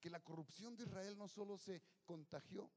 [0.00, 2.68] Que la corrupción de Israel no solo se contagió,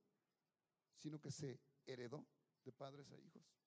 [0.95, 2.23] sino que se heredó
[2.63, 3.58] de padres a hijos.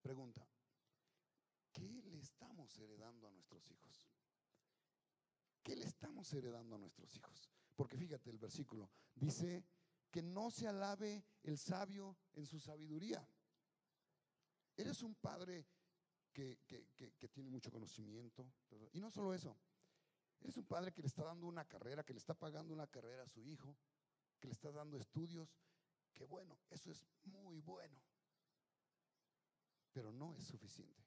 [0.00, 0.48] Pregunta,
[1.72, 4.08] ¿qué le estamos heredando a nuestros hijos?
[5.62, 7.50] ¿Qué le estamos heredando a nuestros hijos?
[7.74, 9.62] Porque fíjate el versículo, dice
[10.16, 13.28] que no se alabe el sabio en su sabiduría.
[14.74, 15.66] Eres un padre
[16.32, 18.50] que, que tiene mucho conocimiento,
[18.94, 19.58] y no solo eso,
[20.40, 23.24] Eres un padre que le está dando una carrera, que le está pagando una carrera
[23.24, 23.76] a su hijo,
[24.40, 25.54] que le está dando estudios.
[26.14, 28.00] Que bueno, eso es muy bueno.
[29.92, 31.04] Pero no es suficiente.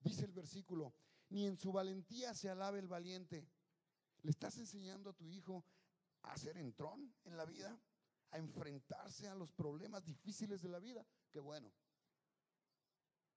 [0.00, 0.94] Dice el versículo,
[1.28, 3.46] ni en su valentía se alabe el valiente.
[4.22, 5.64] ¿Le estás enseñando a tu hijo
[6.32, 7.78] a ser entrón en la vida?
[8.30, 11.06] ¿A enfrentarse a los problemas difíciles de la vida?
[11.30, 11.72] Qué bueno.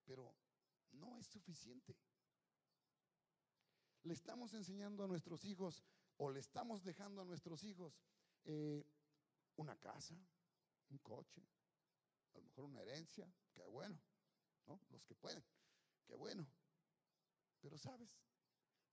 [0.05, 0.35] Pero
[0.91, 1.95] no es suficiente
[4.03, 5.83] le estamos enseñando a nuestros hijos
[6.17, 7.99] o le estamos dejando a nuestros hijos
[8.43, 8.83] eh,
[9.57, 10.15] una casa,
[10.89, 11.41] un coche,
[12.33, 13.99] a lo mejor una herencia, qué bueno,
[14.65, 14.79] ¿no?
[14.89, 15.43] Los que pueden,
[16.05, 16.47] qué bueno.
[17.59, 18.17] Pero sabes,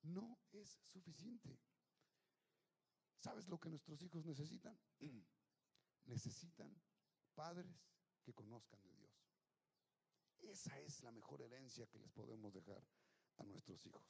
[0.03, 1.59] no es suficiente.
[3.18, 4.78] ¿Sabes lo que nuestros hijos necesitan?
[6.04, 6.74] necesitan
[7.35, 7.85] padres
[8.22, 9.28] que conozcan de Dios.
[10.38, 12.83] Esa es la mejor herencia que les podemos dejar
[13.38, 14.04] a nuestros hijos.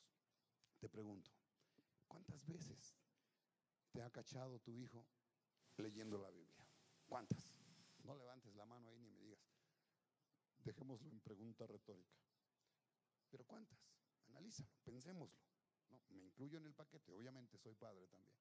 [0.78, 1.30] Te pregunto,
[2.06, 2.96] ¿cuántas veces
[3.92, 5.06] te ha cachado tu hijo
[5.76, 6.66] leyendo la Biblia?
[7.06, 7.50] ¿Cuántas?
[8.04, 9.40] No levantes la mano ahí ni me digas.
[10.64, 12.16] Dejémoslo en pregunta retórica.
[13.30, 13.78] Pero ¿cuántas?
[14.28, 15.38] Analízalo, pensémoslo.
[15.90, 18.36] No, me incluyo en el paquete, obviamente soy padre también.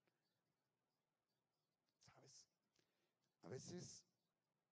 [2.14, 2.48] ¿Sabes?
[3.42, 4.04] A veces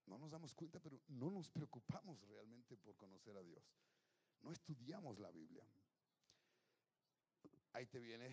[0.06, 3.64] no nos damos cuenta, pero no nos preocupamos realmente por conocer a Dios.
[4.42, 5.66] No estudiamos la Biblia
[7.76, 8.26] ahí te viene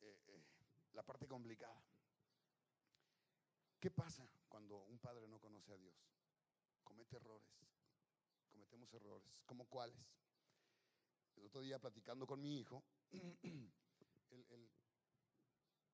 [0.00, 0.42] eh, eh,
[0.94, 1.80] la parte complicada.
[3.78, 5.94] ¿Qué pasa cuando un padre no conoce a Dios?
[6.82, 7.48] Comete errores.
[8.50, 9.42] Cometemos errores.
[9.46, 9.96] ¿Cómo cuáles?
[11.36, 13.72] El otro día platicando con mi hijo, él,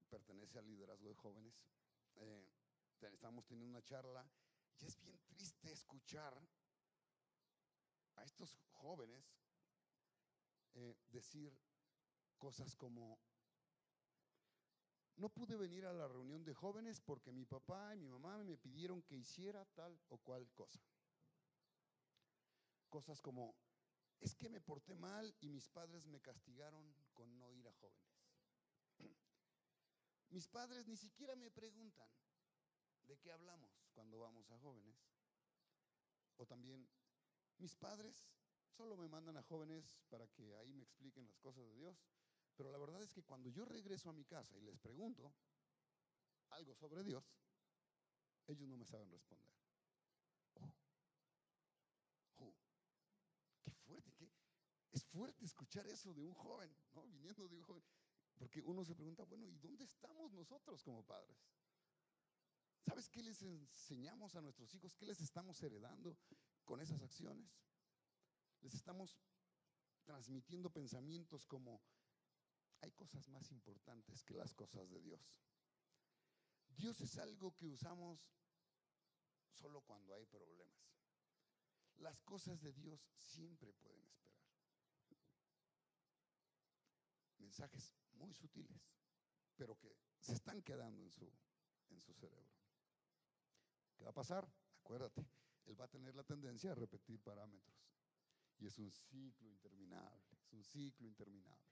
[0.08, 1.54] pertenece al liderazgo de jóvenes,
[2.16, 2.48] eh,
[3.02, 4.26] estábamos teniendo una charla
[4.78, 6.34] y es bien triste escuchar
[8.16, 9.24] a estos jóvenes
[11.10, 11.58] decir,
[12.38, 13.18] cosas como,
[15.16, 18.58] no pude venir a la reunión de jóvenes porque mi papá y mi mamá me
[18.58, 20.80] pidieron que hiciera tal o cual cosa.
[22.90, 23.54] Cosas como,
[24.20, 28.16] es que me porté mal y mis padres me castigaron con no ir a jóvenes.
[30.30, 32.08] Mis padres ni siquiera me preguntan
[33.06, 34.96] de qué hablamos cuando vamos a jóvenes.
[36.36, 36.88] O también,
[37.58, 38.28] mis padres
[38.68, 42.04] solo me mandan a jóvenes para que ahí me expliquen las cosas de Dios.
[42.56, 45.32] Pero la verdad es que cuando yo regreso a mi casa y les pregunto
[46.50, 47.24] algo sobre Dios,
[48.46, 49.50] ellos no me saben responder.
[50.54, 50.72] Oh,
[52.38, 52.54] oh,
[53.62, 54.30] qué fuerte, qué,
[54.92, 57.06] es fuerte escuchar eso de un joven, ¿no?
[57.06, 57.84] Viniendo de un joven.
[58.38, 61.36] Porque uno se pregunta, bueno, ¿y dónde estamos nosotros como padres?
[62.86, 64.94] ¿Sabes qué les enseñamos a nuestros hijos?
[64.94, 66.16] ¿Qué les estamos heredando
[66.64, 67.50] con esas acciones?
[68.60, 69.18] Les estamos
[70.04, 71.82] transmitiendo pensamientos como,
[72.80, 75.20] hay cosas más importantes que las cosas de Dios.
[76.68, 78.20] Dios es algo que usamos
[79.50, 80.86] solo cuando hay problemas.
[81.96, 84.38] Las cosas de Dios siempre pueden esperar.
[87.38, 88.80] Mensajes muy sutiles,
[89.56, 91.28] pero que se están quedando en su,
[91.90, 92.65] en su cerebro.
[93.96, 94.48] ¿Qué va a pasar?
[94.80, 95.26] Acuérdate,
[95.66, 97.74] él va a tener la tendencia a repetir parámetros.
[98.58, 101.64] Y es un ciclo interminable, es un ciclo interminable.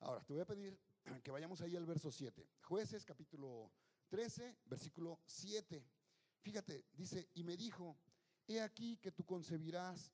[0.00, 0.78] Ahora, te voy a pedir
[1.24, 2.48] que vayamos ahí al verso 7.
[2.62, 3.72] Jueces capítulo
[4.08, 5.84] 13, versículo 7.
[6.42, 7.98] Fíjate, dice, y me dijo,
[8.46, 10.12] he aquí que tú concebirás,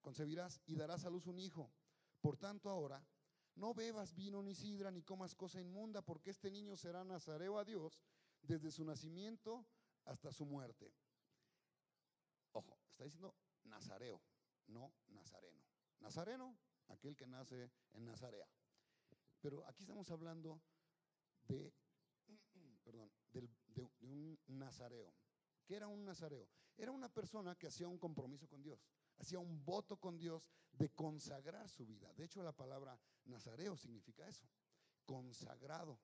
[0.00, 1.70] concebirás y darás a luz un hijo.
[2.20, 3.04] Por tanto, ahora
[3.56, 7.64] no bebas vino ni sidra ni comas cosa inmunda, porque este niño será nazareo a
[7.64, 8.00] Dios
[8.42, 9.66] desde su nacimiento
[10.10, 10.92] hasta su muerte.
[12.52, 14.20] Ojo, está diciendo nazareo,
[14.66, 15.64] no nazareno.
[16.00, 18.48] Nazareno, aquel que nace en Nazarea.
[19.40, 20.60] Pero aquí estamos hablando
[21.44, 21.72] de,
[22.84, 23.48] perdón, de,
[24.00, 25.14] un nazareo.
[25.64, 26.48] ¿Qué era un nazareo?
[26.76, 28.84] Era una persona que hacía un compromiso con Dios,
[29.18, 32.12] hacía un voto con Dios de consagrar su vida.
[32.14, 34.48] De hecho, la palabra nazareo significa eso,
[35.04, 36.00] consagrado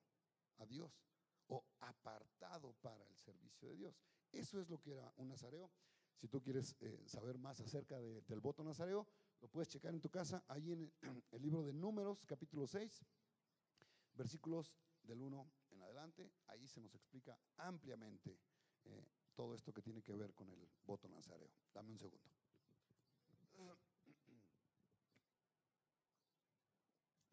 [0.57, 1.03] a Dios
[1.47, 4.01] o apartado para el servicio de Dios.
[4.31, 5.71] Eso es lo que era un nazareo.
[6.15, 9.07] Si tú quieres eh, saber más acerca del voto nazareo,
[9.39, 10.91] lo puedes checar en tu casa, ahí en
[11.31, 13.05] el libro de Números, capítulo 6,
[14.13, 16.31] versículos del 1 en adelante.
[16.47, 18.39] Ahí se nos explica ampliamente
[18.85, 19.05] eh,
[19.35, 21.51] todo esto que tiene que ver con el voto nazareo.
[21.73, 22.31] Dame un segundo.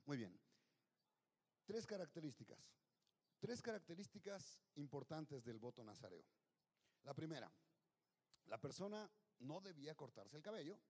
[0.06, 0.38] Muy bien.
[1.64, 2.70] Tres características.
[3.44, 6.24] Tres características importantes del voto nazareo.
[7.02, 7.52] La primera,
[8.46, 9.06] la persona
[9.40, 10.80] no debía cortarse el cabello.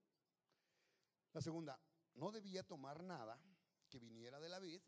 [1.33, 1.77] La segunda,
[2.14, 3.43] no debía tomar nada
[3.90, 4.81] que viniera de la vid.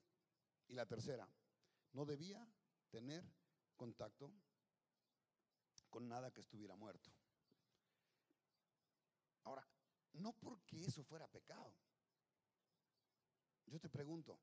[0.68, 1.28] Y la tercera,
[1.90, 2.48] no debía
[2.88, 3.24] tener
[3.74, 4.32] contacto
[5.90, 7.10] con nada que estuviera muerto.
[9.42, 9.66] Ahora,
[10.12, 11.74] no porque eso fuera pecado.
[13.66, 14.38] Yo te pregunto,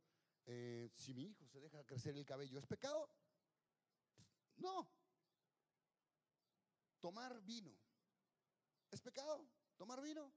[0.45, 3.09] eh, si mi hijo se deja crecer el cabello, ¿es pecado?
[4.57, 4.89] No.
[6.99, 7.77] Tomar vino,
[8.91, 9.45] ¿es pecado?
[9.77, 10.33] ¿Tomar vino?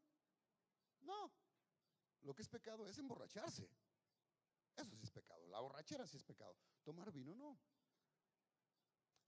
[1.01, 1.33] No.
[2.23, 3.71] Lo que es pecado es emborracharse.
[4.77, 5.47] Eso sí es pecado.
[5.49, 6.57] La borrachera sí es pecado.
[6.83, 7.59] Tomar vino no.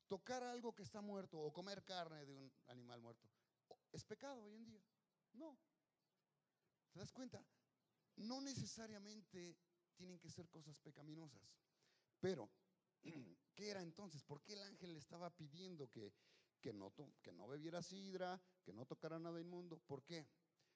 [0.08, 3.28] Tocar algo que está muerto o comer carne de un animal muerto,
[3.92, 4.82] ¿es pecado hoy en día?
[5.34, 5.58] No.
[6.90, 7.44] ¿Te das cuenta?
[8.16, 9.58] No necesariamente
[9.98, 11.42] tienen que ser cosas pecaminosas.
[12.20, 12.48] Pero,
[13.54, 14.22] ¿qué era entonces?
[14.22, 16.14] ¿Por qué el ángel le estaba pidiendo que,
[16.60, 19.78] que, no, que no bebiera sidra, que no tocara nada inmundo?
[19.78, 20.26] ¿Por qué?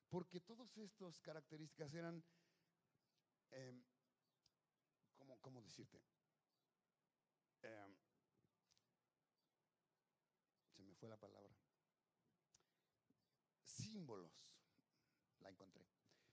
[0.08, 2.22] Porque todas estas características eran,
[3.52, 3.82] eh,
[5.40, 6.02] ¿cómo, decirte?
[7.62, 7.96] Em,
[10.74, 11.56] se me fue la palabra.
[13.62, 14.32] Símbolos.
[15.40, 15.86] La encontré.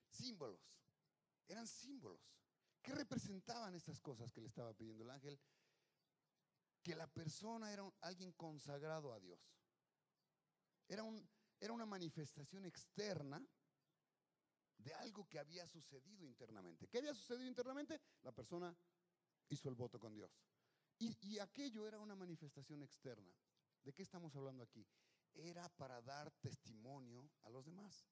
[0.10, 0.82] Símbolos.
[1.47, 2.38] Eran símbolos.
[2.81, 5.39] ¿Qué representaban estas cosas que le estaba pidiendo el ángel?
[6.81, 9.39] Que la persona era alguien consagrado a Dios.
[10.87, 11.27] Era, un,
[11.59, 13.45] era una manifestación externa
[14.77, 16.87] de algo que había sucedido internamente.
[16.87, 17.99] ¿Qué había sucedido internamente?
[18.21, 18.75] La persona
[19.49, 20.31] hizo el voto con Dios.
[20.97, 23.33] Y, y, aquello era una manifestación externa.
[23.83, 24.85] ¿De qué estamos hablando aquí?
[25.33, 28.10] Era para dar testimonio a los demás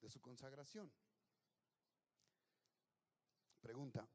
[0.00, 0.92] de su consagración.
[3.64, 4.06] Pregunta,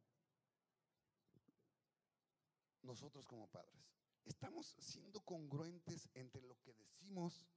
[2.83, 3.83] nosotros como padres,
[4.23, 7.47] ¿estamos siendo congruentes entre lo que decimos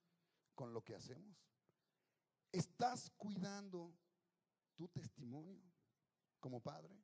[0.55, 1.37] con lo que hacemos?
[2.51, 3.95] ¿Estás cuidando
[4.75, 5.61] tu testimonio
[6.41, 6.99] como padre?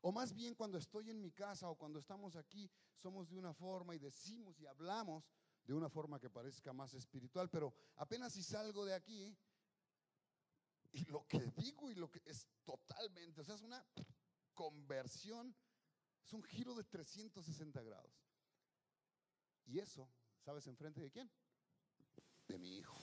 [0.00, 3.52] O más bien cuando estoy en mi casa o cuando estamos aquí, somos de una
[3.52, 5.30] forma y decimos y hablamos
[5.62, 9.36] de una forma que parezca más espiritual, pero apenas si salgo de aquí,
[10.92, 13.84] y lo que digo y lo que es totalmente, o sea, es una
[14.54, 15.54] conversión,
[16.24, 18.12] es un giro de 360 grados.
[19.66, 20.10] Y eso,
[20.40, 21.30] ¿sabes enfrente de quién?
[22.48, 22.98] De mi hijo.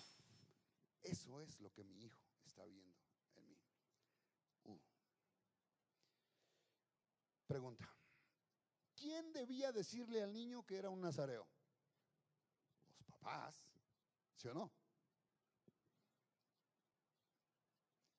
[1.02, 2.98] Eso es lo que mi hijo está viendo
[3.36, 3.58] en mí.
[4.66, 4.80] Uh.
[7.48, 7.90] Pregunta.
[8.96, 11.48] ¿Quién debía decirle al niño que era un nazareo?
[12.98, 13.56] Los papás,
[14.36, 14.77] ¿sí o no?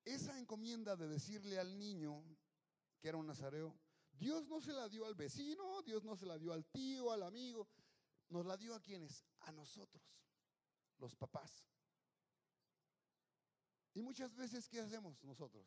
[0.09, 2.25] Esa encomienda de decirle al niño
[2.99, 3.79] que era un nazareo,
[4.13, 7.23] Dios no se la dio al vecino, Dios no se la dio al tío, al
[7.23, 7.69] amigo,
[8.31, 10.03] nos la dio a quienes, a nosotros,
[10.97, 11.63] los papás.
[13.93, 15.67] Y muchas veces, ¿qué hacemos nosotros?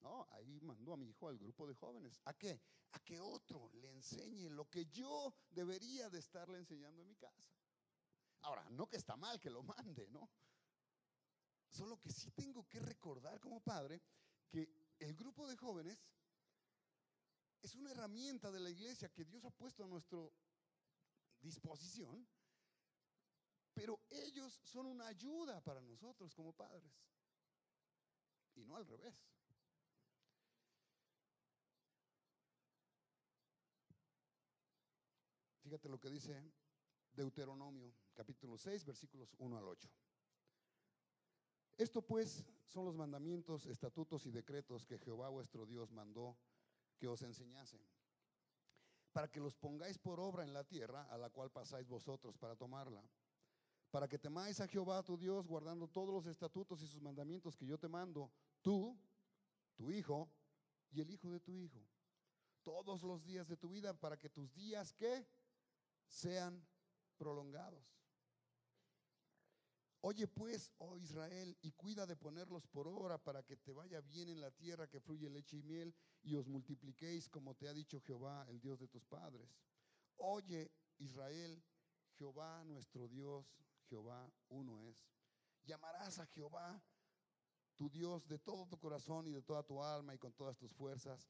[0.00, 2.20] No, ahí mandó a mi hijo al grupo de jóvenes.
[2.26, 2.60] ¿A qué?
[2.92, 7.50] A que otro le enseñe lo que yo debería de estarle enseñando en mi casa.
[8.42, 10.28] Ahora, no que está mal que lo mande, ¿no?
[11.68, 14.02] Solo que sí tengo que recordar como padre
[14.48, 16.04] que el grupo de jóvenes
[17.62, 20.18] es una herramienta de la iglesia que Dios ha puesto a nuestra
[21.40, 22.26] disposición,
[23.74, 26.92] pero ellos son una ayuda para nosotros como padres
[28.54, 29.14] y no al revés.
[35.62, 36.50] Fíjate lo que dice
[37.12, 39.90] Deuteronomio, capítulo 6, versículos 1 al 8.
[41.78, 46.36] Esto pues son los mandamientos, estatutos y decretos que Jehová vuestro Dios mandó
[46.98, 47.80] que os enseñasen,
[49.12, 52.56] para que los pongáis por obra en la tierra a la cual pasáis vosotros para
[52.56, 53.00] tomarla,
[53.92, 57.66] para que temáis a Jehová tu Dios guardando todos los estatutos y sus mandamientos que
[57.66, 58.98] yo te mando, tú,
[59.76, 60.28] tu hijo
[60.90, 61.80] y el hijo de tu hijo,
[62.64, 65.24] todos los días de tu vida, para que tus días que
[66.08, 66.66] sean
[67.16, 67.97] prolongados.
[70.00, 74.28] Oye pues, oh Israel, y cuida de ponerlos por obra para que te vaya bien
[74.28, 75.92] en la tierra que fluye leche y miel
[76.22, 79.58] y os multipliquéis como te ha dicho Jehová, el Dios de tus padres.
[80.16, 81.60] Oye Israel,
[82.16, 83.44] Jehová nuestro Dios,
[83.88, 85.04] Jehová uno es.
[85.64, 86.80] Llamarás a Jehová
[87.74, 90.72] tu Dios de todo tu corazón y de toda tu alma y con todas tus
[90.72, 91.28] fuerzas.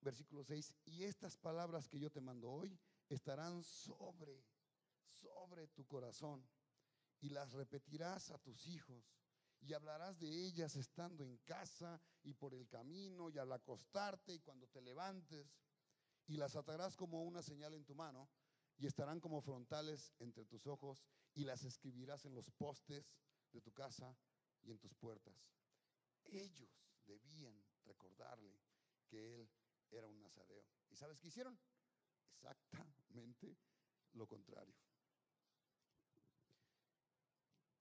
[0.00, 2.78] Versículo 6, y estas palabras que yo te mando hoy
[3.08, 4.44] estarán sobre,
[5.10, 6.46] sobre tu corazón
[7.20, 9.04] y las repetirás a tus hijos
[9.60, 14.40] y hablarás de ellas estando en casa y por el camino y al acostarte y
[14.40, 15.52] cuando te levantes
[16.26, 18.28] y las atarás como una señal en tu mano
[18.76, 21.04] y estarán como frontales entre tus ojos
[21.34, 23.12] y las escribirás en los postes
[23.52, 24.16] de tu casa
[24.62, 25.34] y en tus puertas.
[26.24, 26.70] Ellos
[27.06, 28.60] debían recordarle
[29.08, 29.50] que él
[29.90, 30.64] era un nazareo.
[30.90, 31.58] ¿Y sabes qué hicieron?
[32.34, 33.56] Exactamente
[34.12, 34.74] lo contrario.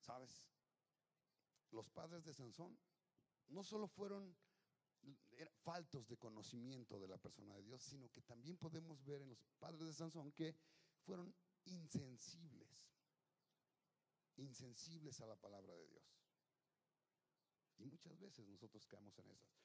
[0.08, 0.42] ¿Sabes?
[1.72, 2.80] Los padres de Sansón
[3.50, 4.34] no solo fueron
[5.64, 9.44] faltos de conocimiento de la persona de Dios, sino que también podemos ver en los
[9.60, 10.56] padres de Sansón que
[11.02, 11.36] fueron
[11.66, 12.70] insensibles,
[14.38, 16.06] insensibles a la palabra de Dios.
[17.78, 19.62] Y muchas veces nosotros caemos en esas.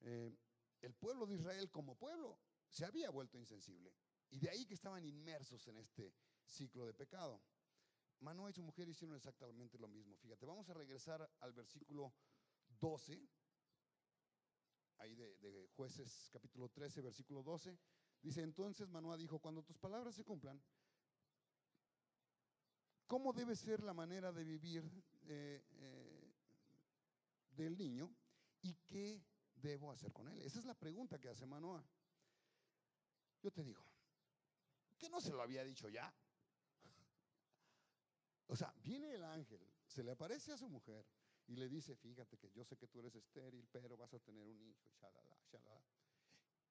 [0.00, 0.36] Eh,
[0.82, 2.38] el pueblo de Israel como pueblo
[2.68, 3.94] se había vuelto insensible.
[4.28, 7.40] Y de ahí que estaban inmersos en este ciclo de pecado.
[8.20, 10.16] Manoa y su mujer hicieron exactamente lo mismo.
[10.18, 12.12] Fíjate, vamos a regresar al versículo
[12.80, 13.20] 12,
[14.98, 17.78] ahí de, jueces capítulo 13, versículo 12.
[18.22, 20.62] Dice, entonces Manoa dijo, cuando tus palabras se cumplan,
[23.06, 24.82] ¿cómo debe ser la manera de vivir
[25.26, 26.34] eh, eh,
[27.50, 28.14] del niño
[28.62, 29.22] y qué
[29.56, 30.40] debo hacer con él?
[30.40, 31.84] Esa es la pregunta que hace Manoa.
[33.42, 33.84] Yo te digo,
[34.98, 36.12] que no se lo había dicho ya.
[38.46, 41.06] O sea, viene el ángel, se le aparece a su mujer
[41.46, 44.46] y le dice, fíjate que yo sé que tú eres estéril, pero vas a tener
[44.46, 45.84] un hijo, shalala, shalala.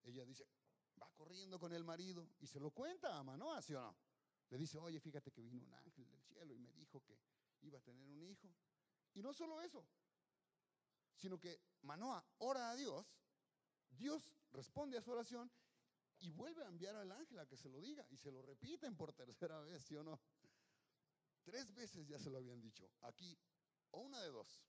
[0.04, 0.48] Ella dice,
[1.02, 3.96] va corriendo con el marido y se lo cuenta a Manoa, ¿sí o no?
[4.50, 7.20] Le dice, oye, fíjate que vino un ángel del cielo y me dijo que
[7.62, 8.54] iba a tener un hijo.
[9.14, 9.86] Y no solo eso,
[11.16, 13.06] sino que Manoa ora a Dios,
[13.90, 15.52] Dios responde a su oración
[16.20, 18.96] y vuelve a enviar al ángel a que se lo diga y se lo repiten
[18.96, 20.20] por tercera vez, ¿sí o no?
[21.44, 22.90] Tres veces ya se lo habían dicho.
[23.02, 23.38] Aquí,
[23.92, 24.64] o una de dos.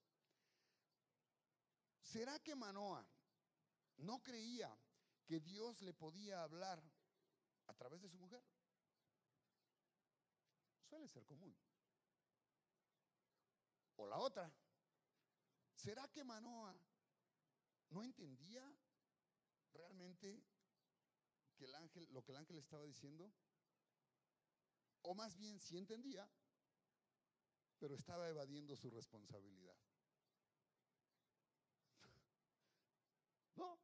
[2.03, 3.07] ¿Será que Manoa
[3.97, 4.77] no creía
[5.25, 6.83] que Dios le podía hablar
[7.67, 8.45] a través de su mujer?
[10.83, 11.57] Suele ser común.
[13.97, 14.53] O la otra,
[15.75, 16.77] ¿será que Manoa
[17.91, 18.65] no entendía
[19.73, 20.45] realmente
[21.57, 23.33] que el ángel, lo que el ángel estaba diciendo?
[25.03, 26.29] O más bien sí entendía,
[27.85, 29.77] pero estaba evadiendo su responsabilidad.
[33.57, 33.79] No,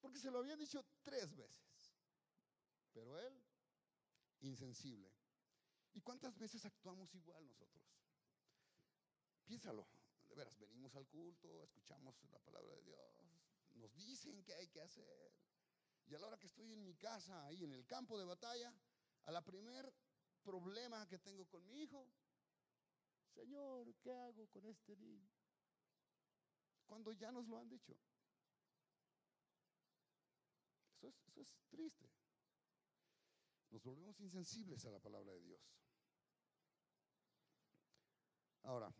[0.00, 1.94] porque se lo habían dicho tres veces,
[2.92, 3.40] pero él,
[4.40, 5.08] insensible.
[5.92, 7.86] ¿Y cuántas veces actuamos igual nosotros?
[9.44, 9.86] piénsalo,
[10.28, 13.22] de veras, venimos al culto, escuchamos la palabra de Dios,
[13.74, 15.32] nos dicen que hay que hacer.
[16.06, 18.74] Y a la hora que estoy en mi casa, ahí en el campo de batalla,
[19.26, 19.94] a la primer
[20.42, 22.10] problema que tengo con mi hijo,
[23.36, 25.28] Señor, ¿qué hago con este niño?
[26.86, 27.94] Cuando ya nos lo han dicho.
[31.02, 32.10] Eso es, triste.
[33.68, 35.60] Nos volvemos insensibles a la palabra de Dios.
[38.62, 38.90] Ahora,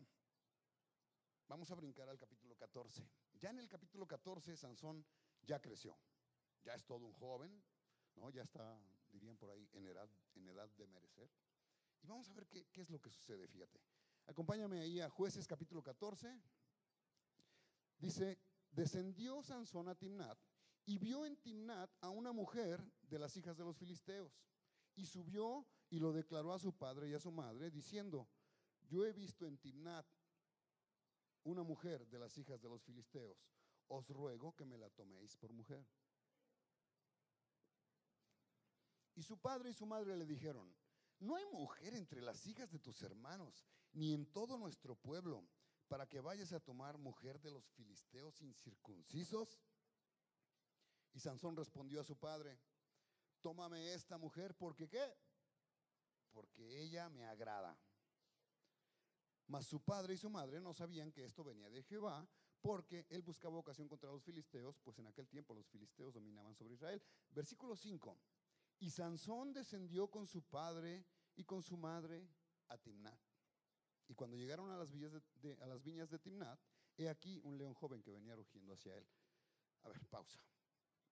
[1.47, 3.09] vamos a brincar al capítulo 14.
[3.33, 5.03] Ya en el capítulo 14, Sansón
[5.41, 5.97] ya creció,
[6.63, 7.63] ya es todo un joven,
[8.15, 8.29] ¿no?
[8.29, 8.79] ya está,
[9.09, 11.31] dirían por ahí, en edad, en edad de merecer.
[12.03, 13.96] Y vamos a ver qué es lo que sucede, fíjate.
[14.27, 16.39] Acompáñame ahí a Jueces capítulo 14.
[17.97, 18.37] Dice,
[18.71, 20.37] descendió Sansón a Timnat
[20.85, 24.37] y vio en Timnat a una mujer de las hijas de los filisteos.
[24.95, 28.27] Y subió y lo declaró a su padre y a su madre, diciendo,
[28.87, 30.05] yo he visto en Timnat
[31.43, 33.37] una mujer de las hijas de los filisteos.
[33.87, 35.85] Os ruego que me la toméis por mujer.
[39.15, 40.75] Y su padre y su madre le dijeron,
[41.19, 45.47] no hay mujer entre las hijas de tus hermanos, ni en todo nuestro pueblo,
[45.87, 49.61] para que vayas a tomar mujer de los filisteos incircuncisos.
[51.13, 52.59] Y Sansón respondió a su padre,
[53.41, 55.15] tómame esta mujer, porque qué?
[56.31, 57.77] Porque ella me agrada.
[59.47, 62.27] Mas su padre y su madre no sabían que esto venía de Jehová,
[62.61, 66.73] porque él buscaba ocasión contra los filisteos, pues en aquel tiempo los filisteos dominaban sobre
[66.73, 67.01] Israel.
[67.31, 68.17] Versículo 5.
[68.79, 71.05] Y Sansón descendió con su padre
[71.35, 72.29] y con su madre
[72.67, 73.19] a Timnat.
[74.07, 75.11] Y cuando llegaron a las, villas
[75.41, 76.59] de, viñas de Timnat,
[76.95, 79.07] he aquí un león joven que venía rugiendo hacia él.
[79.83, 80.41] A ver, pausa.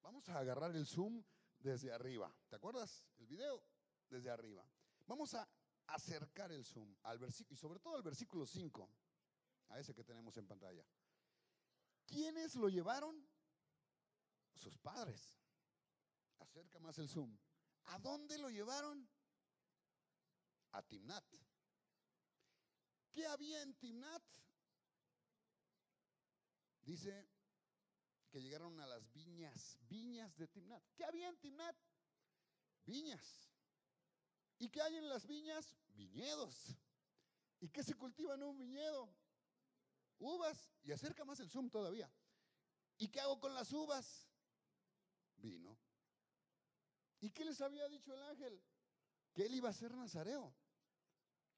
[0.01, 1.24] Vamos a agarrar el zoom
[1.59, 2.34] desde arriba.
[2.47, 3.63] ¿Te acuerdas el video?
[4.09, 4.68] Desde arriba.
[5.07, 5.47] Vamos a
[5.88, 8.89] acercar el zoom al versículo, y sobre todo al versículo 5,
[9.70, 10.86] a ese que tenemos en pantalla.
[12.05, 13.28] ¿Quiénes lo llevaron?
[14.53, 15.39] Sus padres.
[16.39, 17.36] Acerca más el zoom.
[17.86, 19.08] ¿A dónde lo llevaron?
[20.72, 21.26] A Timnat.
[23.12, 24.24] ¿Qué había en Timnat?
[26.82, 27.28] Dice
[28.30, 30.84] que llegaron a las viñas, viñas de Timnat.
[30.96, 31.76] ¿Qué había en Timnat?
[32.86, 33.50] Viñas.
[34.58, 35.76] ¿Y qué hay en las viñas?
[35.90, 36.78] Viñedos.
[37.60, 39.10] ¿Y qué se cultiva en un viñedo?
[40.20, 40.70] Uvas.
[40.84, 42.12] Y acerca más el zoom todavía.
[42.98, 44.28] ¿Y qué hago con las uvas?
[45.38, 45.78] Vino.
[47.26, 48.61] ¿Y qué les había dicho el ángel?
[49.34, 50.55] Que él iba a ser nazareo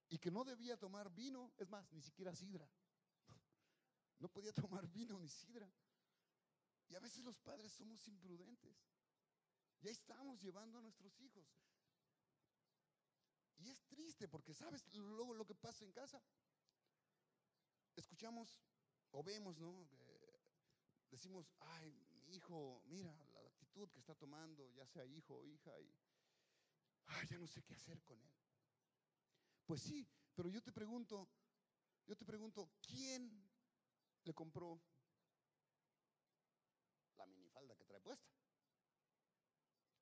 [0.07, 2.65] y que no debía tomar vino, es más, ni siquiera sidra.
[4.19, 5.69] No podía tomar vino ni sidra.
[6.87, 8.77] Y a veces los padres somos imprudentes.
[9.81, 11.45] Ya estamos llevando a nuestros hijos.
[13.57, 16.23] Y es triste porque, ¿sabes luego lo que pasa en casa?
[17.95, 18.63] Escuchamos
[19.11, 19.85] o vemos, ¿no?
[21.11, 21.93] decimos, ay,
[22.25, 23.26] mi hijo, mira
[23.85, 25.95] que está tomando, ya sea hijo o hija, y
[27.05, 28.31] ay, ya no sé qué hacer con él.
[29.65, 31.29] Pues sí, pero yo te pregunto,
[32.05, 33.51] yo te pregunto, ¿quién
[34.23, 34.81] le compró
[37.17, 38.31] la minifalda que trae puesta?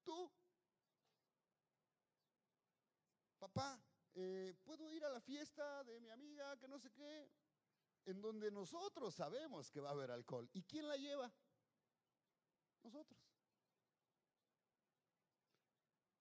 [0.03, 0.31] Tú.
[3.39, 7.31] Papá, eh, ¿puedo ir a la fiesta de mi amiga que no sé qué?
[8.05, 10.47] En donde nosotros sabemos que va a haber alcohol.
[10.53, 11.33] ¿Y quién la lleva?
[12.83, 13.24] Nosotros.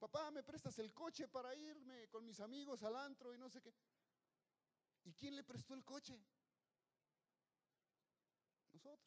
[0.05, 3.63] Papá, ¿me prestas el coche para irme con mis amigos al antro y no sé
[3.63, 3.75] qué?
[5.05, 6.23] ¿Y quién le prestó el coche?
[8.71, 9.01] Nosotros.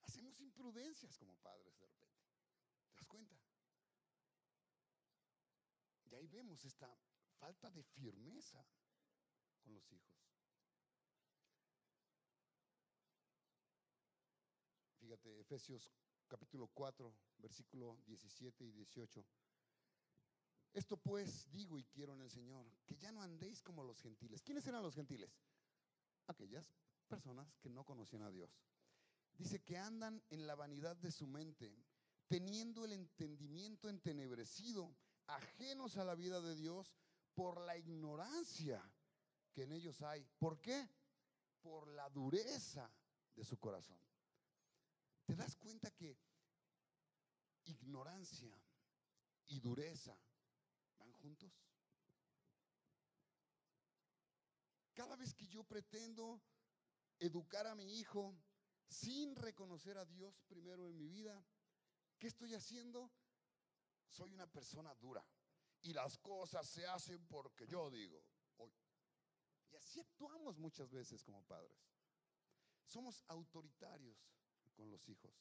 [0.00, 2.24] Hacemos imprudencias como padres de repente.
[2.88, 3.36] ¿Te das cuenta?
[6.06, 6.90] Y ahí vemos esta
[7.38, 8.66] falta de firmeza
[9.60, 10.16] con los hijos.
[14.98, 15.90] Fíjate, Efesios
[16.26, 19.26] capítulo 4, versículo 17 y 18.
[20.74, 24.42] Esto pues digo y quiero en el Señor, que ya no andéis como los gentiles.
[24.42, 25.30] ¿Quiénes eran los gentiles?
[26.26, 26.74] Aquellas
[27.06, 28.50] personas que no conocían a Dios.
[29.38, 31.76] Dice que andan en la vanidad de su mente,
[32.26, 34.92] teniendo el entendimiento entenebrecido,
[35.28, 36.92] ajenos a la vida de Dios
[37.34, 38.82] por la ignorancia
[39.52, 40.26] que en ellos hay.
[40.38, 40.88] ¿Por qué?
[41.62, 42.90] Por la dureza
[43.36, 43.98] de su corazón.
[45.24, 46.18] ¿Te das cuenta que
[47.64, 48.60] ignorancia
[49.46, 50.18] y dureza
[51.24, 51.50] juntos?
[54.92, 56.42] Cada vez que yo pretendo
[57.18, 58.36] educar a mi hijo
[58.86, 61.42] sin reconocer a Dios primero en mi vida,
[62.18, 63.10] ¿qué estoy haciendo?
[64.06, 65.24] Soy una persona dura
[65.80, 68.22] y las cosas se hacen porque yo digo.
[69.70, 71.76] Y así actuamos muchas veces como padres.
[72.84, 74.16] Somos autoritarios
[74.74, 75.34] con los hijos.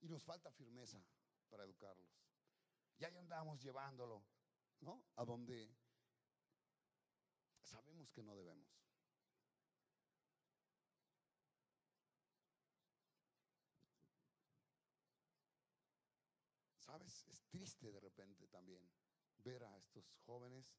[0.00, 1.04] Y nos falta firmeza
[1.50, 2.31] para educarlos.
[3.02, 4.22] Y ahí andamos llevándolo,
[4.80, 5.02] ¿no?
[5.16, 5.74] A donde
[7.60, 8.70] sabemos que no debemos.
[16.78, 17.24] ¿Sabes?
[17.26, 18.88] Es triste de repente también
[19.38, 20.72] ver a estos jóvenes.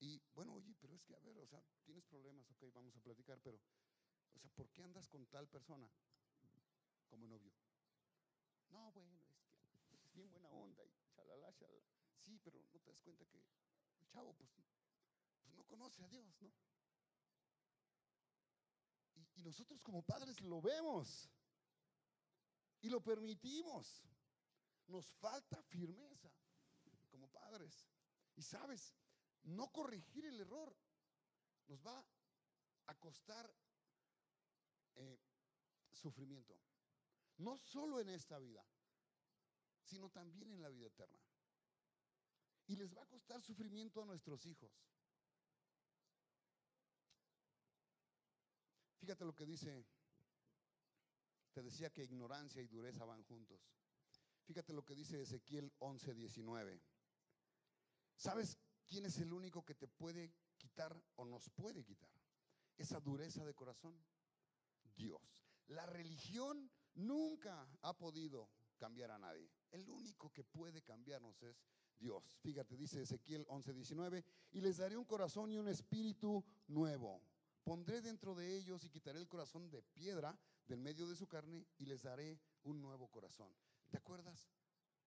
[0.00, 3.00] Y bueno, oye, pero es que, a ver, o sea, tienes problemas, ok, vamos a
[3.00, 3.60] platicar, pero,
[4.34, 5.88] o sea, ¿por qué andas con tal persona
[7.06, 7.54] como novio?
[8.70, 9.14] No, bueno,
[9.72, 10.82] es que es bien buena onda
[12.20, 14.50] Sí, pero no te das cuenta que el chavo, pues,
[15.42, 16.52] pues no conoce a Dios, ¿no?
[19.14, 21.30] Y, y nosotros como padres lo vemos
[22.80, 24.02] y lo permitimos.
[24.86, 26.30] Nos falta firmeza
[27.10, 27.86] como padres.
[28.36, 28.94] Y sabes,
[29.42, 30.76] no corregir el error
[31.66, 32.04] nos va
[32.86, 33.54] a costar
[34.94, 35.18] eh,
[35.92, 36.58] sufrimiento.
[37.38, 38.64] No solo en esta vida,
[39.84, 41.27] sino también en la vida eterna.
[42.68, 44.70] Y les va a costar sufrimiento a nuestros hijos.
[48.98, 49.86] Fíjate lo que dice,
[51.52, 53.58] te decía que ignorancia y dureza van juntos.
[54.44, 56.82] Fíjate lo que dice Ezequiel 11, 19.
[58.16, 62.10] ¿Sabes quién es el único que te puede quitar o nos puede quitar
[62.76, 63.98] esa dureza de corazón?
[64.94, 65.46] Dios.
[65.68, 69.50] La religión nunca ha podido cambiar a nadie.
[69.70, 71.62] El único que puede cambiarnos es
[71.98, 72.38] Dios.
[72.42, 77.22] Fíjate, dice Ezequiel 11, 19, y les daré un corazón y un espíritu nuevo.
[77.64, 81.66] Pondré dentro de ellos y quitaré el corazón de piedra del medio de su carne
[81.78, 83.52] y les daré un nuevo corazón.
[83.90, 84.48] ¿Te acuerdas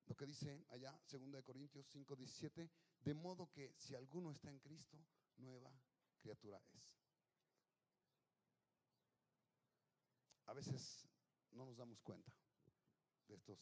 [0.05, 2.69] lo que dice allá, 2 Corintios 5, 17?
[3.03, 4.97] De modo que si alguno está en Cristo,
[5.37, 5.71] nueva
[6.19, 7.01] criatura es.
[10.45, 11.07] A veces
[11.51, 12.31] no nos damos cuenta
[13.27, 13.59] de estos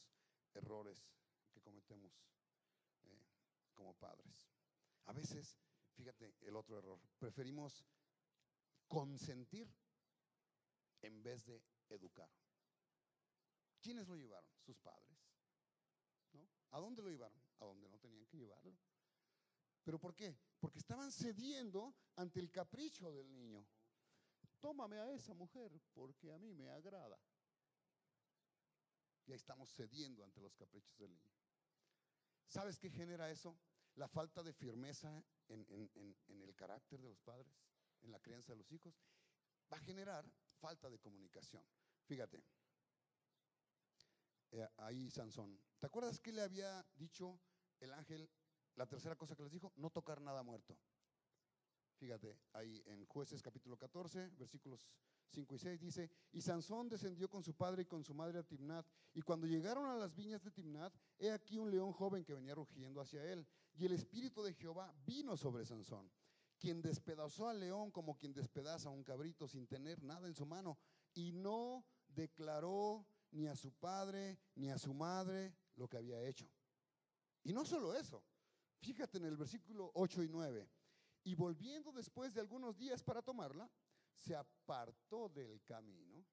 [0.56, 1.06] errores
[1.52, 2.12] que cometemos
[3.80, 4.52] como padres.
[5.06, 5.58] A veces,
[5.96, 7.86] fíjate el otro error, preferimos
[8.88, 9.74] consentir
[11.02, 12.30] en vez de educar.
[13.80, 14.52] ¿Quiénes lo llevaron?
[14.60, 15.18] Sus padres.
[16.34, 16.46] ¿No?
[16.72, 17.42] ¿A dónde lo llevaron?
[17.60, 18.78] A donde no tenían que llevarlo.
[19.82, 20.38] ¿Pero por qué?
[20.60, 23.66] Porque estaban cediendo ante el capricho del niño.
[24.60, 27.18] Tómame a esa mujer porque a mí me agrada.
[29.26, 31.40] Y ahí estamos cediendo ante los caprichos del niño.
[32.50, 33.56] ¿Sabes qué genera eso?
[34.00, 35.66] La falta de firmeza en,
[36.41, 37.54] el carácter de los padres,
[38.02, 38.95] en la crianza de los hijos.
[39.72, 40.26] Va a generar
[40.62, 41.62] falta de comunicación.
[42.06, 42.41] Fíjate,
[44.52, 45.60] eh, ahí Sansón.
[45.78, 47.41] ¿Te acuerdas que le había dicho
[47.82, 48.32] el ángel,
[48.76, 49.74] la tercera cosa que les dijo?
[49.76, 50.78] No tocar nada muerto.
[51.97, 54.88] Fíjate, ahí en jueces capítulo 14, versículos
[55.30, 58.44] 5 y 6 dice, y Sansón descendió con su padre y con su madre a
[58.44, 62.34] Timnat, y cuando llegaron a las viñas de Timnat, he aquí un león joven que
[62.34, 66.12] venía rugiendo hacia él, y el espíritu de Jehová vino sobre Sansón,
[66.58, 70.46] quien despedazó al león como quien despedaza a un cabrito sin tener nada en su
[70.46, 70.78] mano,
[71.14, 76.50] y no declaró ni a su padre, ni a su madre lo que había hecho.
[77.44, 78.24] Y no solo eso,
[78.80, 80.70] fíjate en el versículo 8 y 9.
[81.24, 83.70] Y volviendo después de algunos días para tomarla,
[84.20, 86.26] se apartó del camino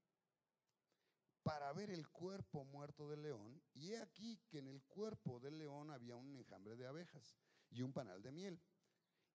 [1.43, 3.63] para ver el cuerpo muerto del león.
[3.75, 7.37] Y he aquí que en el cuerpo del león había un enjambre de abejas
[7.71, 8.61] y un panal de miel.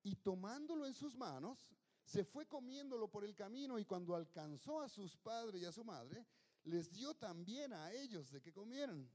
[0.04, 1.70] Y tomándolo en sus manos,
[2.04, 5.86] se fue comiéndolo por el camino y cuando alcanzó a sus padres y a su
[5.86, 6.26] madre,
[6.64, 9.10] les dio también a ellos de que comieran,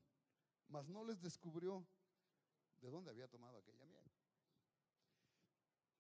[0.68, 1.86] mas no les descubrió
[2.80, 4.04] de dónde había tomado aquella miel.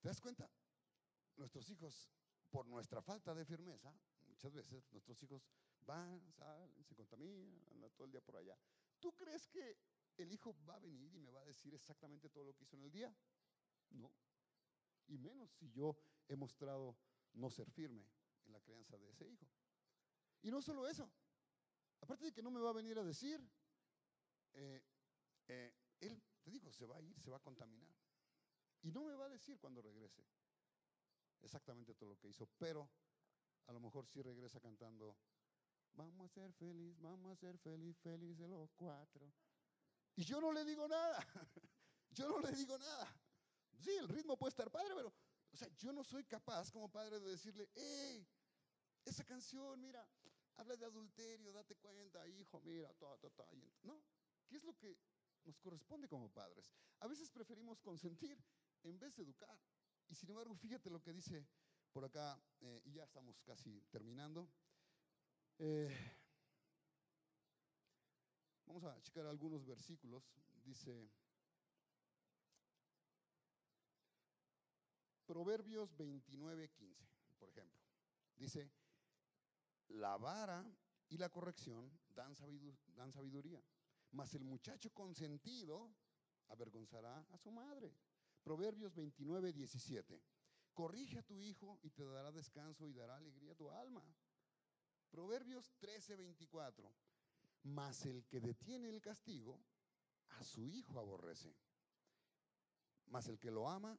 [0.00, 0.48] ¿Te das cuenta?
[1.36, 2.10] Nuestros hijos,
[2.50, 3.94] por nuestra falta de firmeza,
[4.26, 5.46] muchas veces nuestros hijos
[5.80, 8.58] van, salen, se contaminan, andan todo el día por allá.
[9.00, 9.76] ¿Tú crees que
[10.16, 12.76] el hijo va a venir y me va a decir exactamente todo lo que hizo
[12.76, 13.14] en el día?
[13.90, 14.12] No.
[15.06, 15.96] Y menos si yo
[16.28, 16.96] he mostrado
[17.34, 18.06] no ser firme
[18.44, 19.46] en la crianza de ese hijo.
[20.42, 21.10] Y no solo eso,
[22.00, 23.40] Aparte de que no me va a venir a decir,
[24.52, 24.82] eh,
[25.48, 27.92] eh, él, te digo, se va a ir, se va a contaminar.
[28.82, 30.24] Y no me va a decir cuando regrese
[31.42, 32.90] exactamente todo lo que hizo, pero
[33.66, 35.16] a lo mejor sí regresa cantando,
[35.92, 39.32] vamos a ser feliz, vamos a ser feliz, de los cuatro.
[40.14, 41.18] Y yo no le digo nada,
[42.10, 43.14] yo no le digo nada.
[43.78, 45.12] Sí, el ritmo puede estar padre, pero,
[45.52, 48.26] o sea, yo no soy capaz como padre de decirle, hey,
[49.04, 50.08] esa canción, mira,
[50.56, 53.48] habla de adulterio, date cuenta, hijo, mira, todo, todo, todo.
[53.82, 54.02] No,
[54.46, 54.96] ¿qué es lo que
[55.44, 56.72] nos corresponde como padres?
[57.00, 58.42] A veces preferimos consentir
[58.82, 59.58] en vez de educar.
[60.08, 61.46] Y sin embargo, fíjate lo que dice
[61.92, 64.48] por acá, eh, y ya estamos casi terminando.
[65.58, 65.88] Eh,
[68.66, 70.22] vamos a checar algunos versículos.
[70.62, 71.10] Dice
[75.26, 77.80] Proverbios 29, 15, por ejemplo.
[78.36, 78.70] Dice,
[79.88, 80.64] la vara
[81.08, 82.34] y la corrección dan,
[82.94, 83.62] dan sabiduría,
[84.12, 85.90] mas el muchacho consentido
[86.48, 87.92] avergonzará a su madre.
[88.46, 90.22] Proverbios 29, 17.
[90.72, 94.06] Corrige a tu hijo y te dará descanso y dará alegría a tu alma.
[95.10, 96.94] Proverbios 13, 24.
[97.64, 99.60] Mas el que detiene el castigo,
[100.28, 101.56] a su hijo aborrece.
[103.06, 103.98] Mas el que lo ama,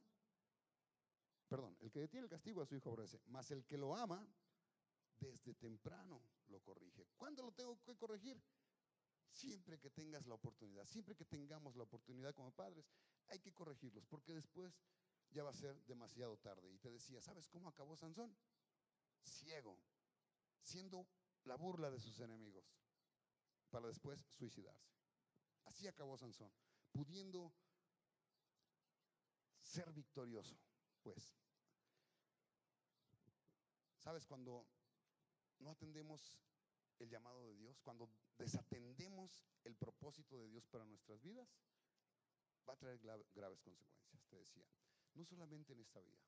[1.46, 3.20] perdón, el que detiene el castigo a su hijo aborrece.
[3.26, 4.26] Mas el que lo ama,
[5.20, 7.06] desde temprano lo corrige.
[7.18, 8.42] ¿Cuándo lo tengo que corregir?
[9.38, 12.90] Siempre que tengas la oportunidad, siempre que tengamos la oportunidad como padres,
[13.28, 14.76] hay que corregirlos, porque después
[15.30, 16.68] ya va a ser demasiado tarde.
[16.72, 18.36] Y te decía, ¿sabes cómo acabó Sansón?
[19.22, 19.78] Ciego,
[20.60, 21.06] siendo
[21.44, 22.64] la burla de sus enemigos,
[23.70, 24.90] para después suicidarse.
[25.66, 26.52] Así acabó Sansón,
[26.90, 27.54] pudiendo
[29.62, 30.58] ser victorioso,
[31.00, 31.38] pues.
[33.98, 34.66] ¿Sabes cuando
[35.60, 36.36] no atendemos
[37.00, 41.48] el llamado de Dios, cuando desatendemos el propósito de Dios para nuestras vidas,
[42.68, 44.64] va a traer graves consecuencias, te decía.
[45.14, 46.18] No solamente en esta vida,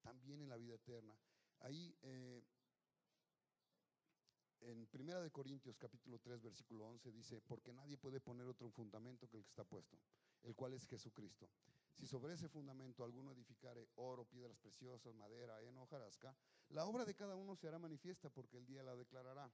[0.00, 1.16] también en la vida eterna.
[1.60, 2.42] Ahí eh,
[4.60, 9.28] en Primera de Corintios capítulo 3 versículo 11 dice, porque nadie puede poner otro fundamento
[9.28, 9.98] que el que está puesto,
[10.42, 11.48] el cual es Jesucristo.
[11.92, 16.34] Si sobre ese fundamento alguno edificare oro, piedras preciosas, madera, heno, hojarasca,
[16.70, 19.52] la obra de cada uno se hará manifiesta porque el día la declarará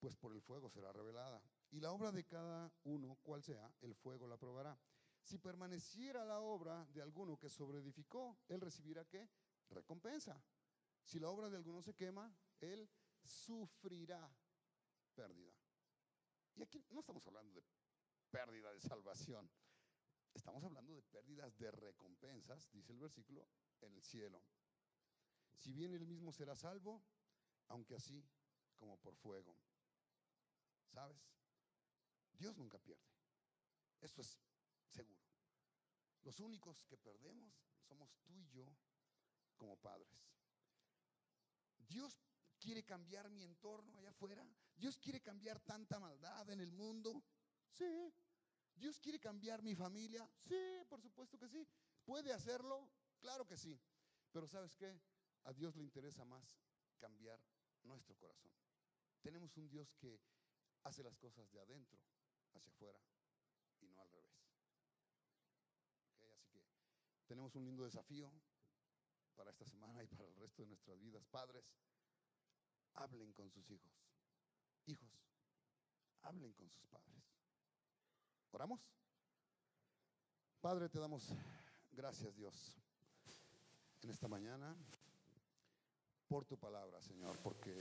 [0.00, 1.42] pues por el fuego será revelada.
[1.70, 4.78] Y la obra de cada uno, cual sea, el fuego la probará.
[5.22, 9.28] Si permaneciera la obra de alguno que sobreedificó, él recibirá qué?
[9.68, 10.42] Recompensa.
[11.04, 12.88] Si la obra de alguno se quema, él
[13.22, 14.34] sufrirá
[15.14, 15.52] pérdida.
[16.54, 17.62] Y aquí no estamos hablando de
[18.30, 19.50] pérdida de salvación,
[20.34, 23.46] estamos hablando de pérdidas de recompensas, dice el versículo,
[23.80, 24.42] en el cielo.
[25.56, 27.02] Si bien él mismo será salvo,
[27.68, 28.24] aunque así
[28.76, 29.56] como por fuego.
[30.92, 31.18] ¿Sabes?
[32.32, 33.04] Dios nunca pierde.
[34.00, 34.38] Eso es
[34.88, 35.20] seguro.
[36.22, 37.54] Los únicos que perdemos
[37.86, 38.66] somos tú y yo
[39.56, 40.08] como padres.
[41.76, 42.20] Dios
[42.58, 44.46] quiere cambiar mi entorno allá afuera.
[44.76, 47.22] Dios quiere cambiar tanta maldad en el mundo.
[47.68, 48.12] Sí.
[48.74, 50.28] Dios quiere cambiar mi familia.
[50.38, 51.66] Sí, por supuesto que sí.
[52.04, 52.88] ¿Puede hacerlo?
[53.18, 53.78] Claro que sí.
[54.32, 54.98] Pero ¿sabes qué?
[55.44, 56.58] A Dios le interesa más
[56.98, 57.40] cambiar
[57.82, 58.52] nuestro corazón.
[59.20, 60.20] Tenemos un Dios que
[60.84, 61.98] hace las cosas de adentro
[62.54, 63.00] hacia afuera
[63.80, 64.36] y no al revés.
[66.32, 66.64] así que
[67.26, 68.32] tenemos un lindo desafío
[69.36, 71.24] para esta semana y para el resto de nuestras vidas.
[71.26, 71.64] Padres,
[72.94, 73.92] hablen con sus hijos.
[74.86, 75.10] Hijos,
[76.22, 77.24] hablen con sus padres.
[78.50, 78.80] ¿Oramos?
[80.60, 81.32] Padre, te damos
[81.92, 82.76] gracias, Dios,
[84.02, 84.76] en esta mañana
[86.28, 87.80] por tu palabra, Señor, porque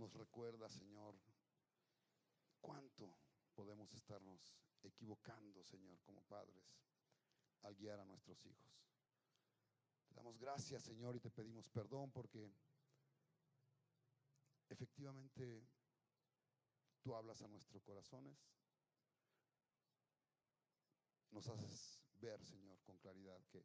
[0.00, 1.14] nos recuerda, Señor,
[2.58, 3.14] cuánto
[3.54, 6.64] podemos estarnos equivocando, Señor, como padres,
[7.60, 8.66] al guiar a nuestros hijos.
[10.08, 12.50] Te damos gracias, Señor, y te pedimos perdón porque
[14.70, 15.68] efectivamente
[17.02, 18.38] tú hablas a nuestros corazones,
[21.30, 23.62] nos haces ver, Señor, con claridad que,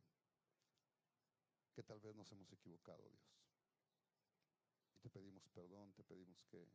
[1.74, 3.45] que tal vez nos hemos equivocado, Dios
[5.06, 6.68] te pedimos perdón, te pedimos que,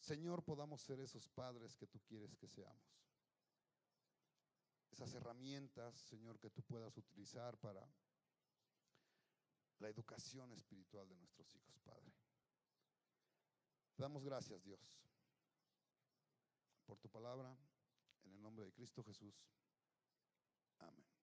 [0.00, 3.04] Señor, podamos ser esos padres que tú quieres que seamos.
[4.90, 7.86] Esas herramientas, Señor, que tú puedas utilizar para
[9.80, 12.14] la educación espiritual de nuestros hijos, Padre.
[13.94, 14.80] Te damos gracias, Dios,
[16.86, 17.54] por tu palabra,
[18.24, 19.34] en el nombre de Cristo Jesús.
[20.78, 21.17] Amén.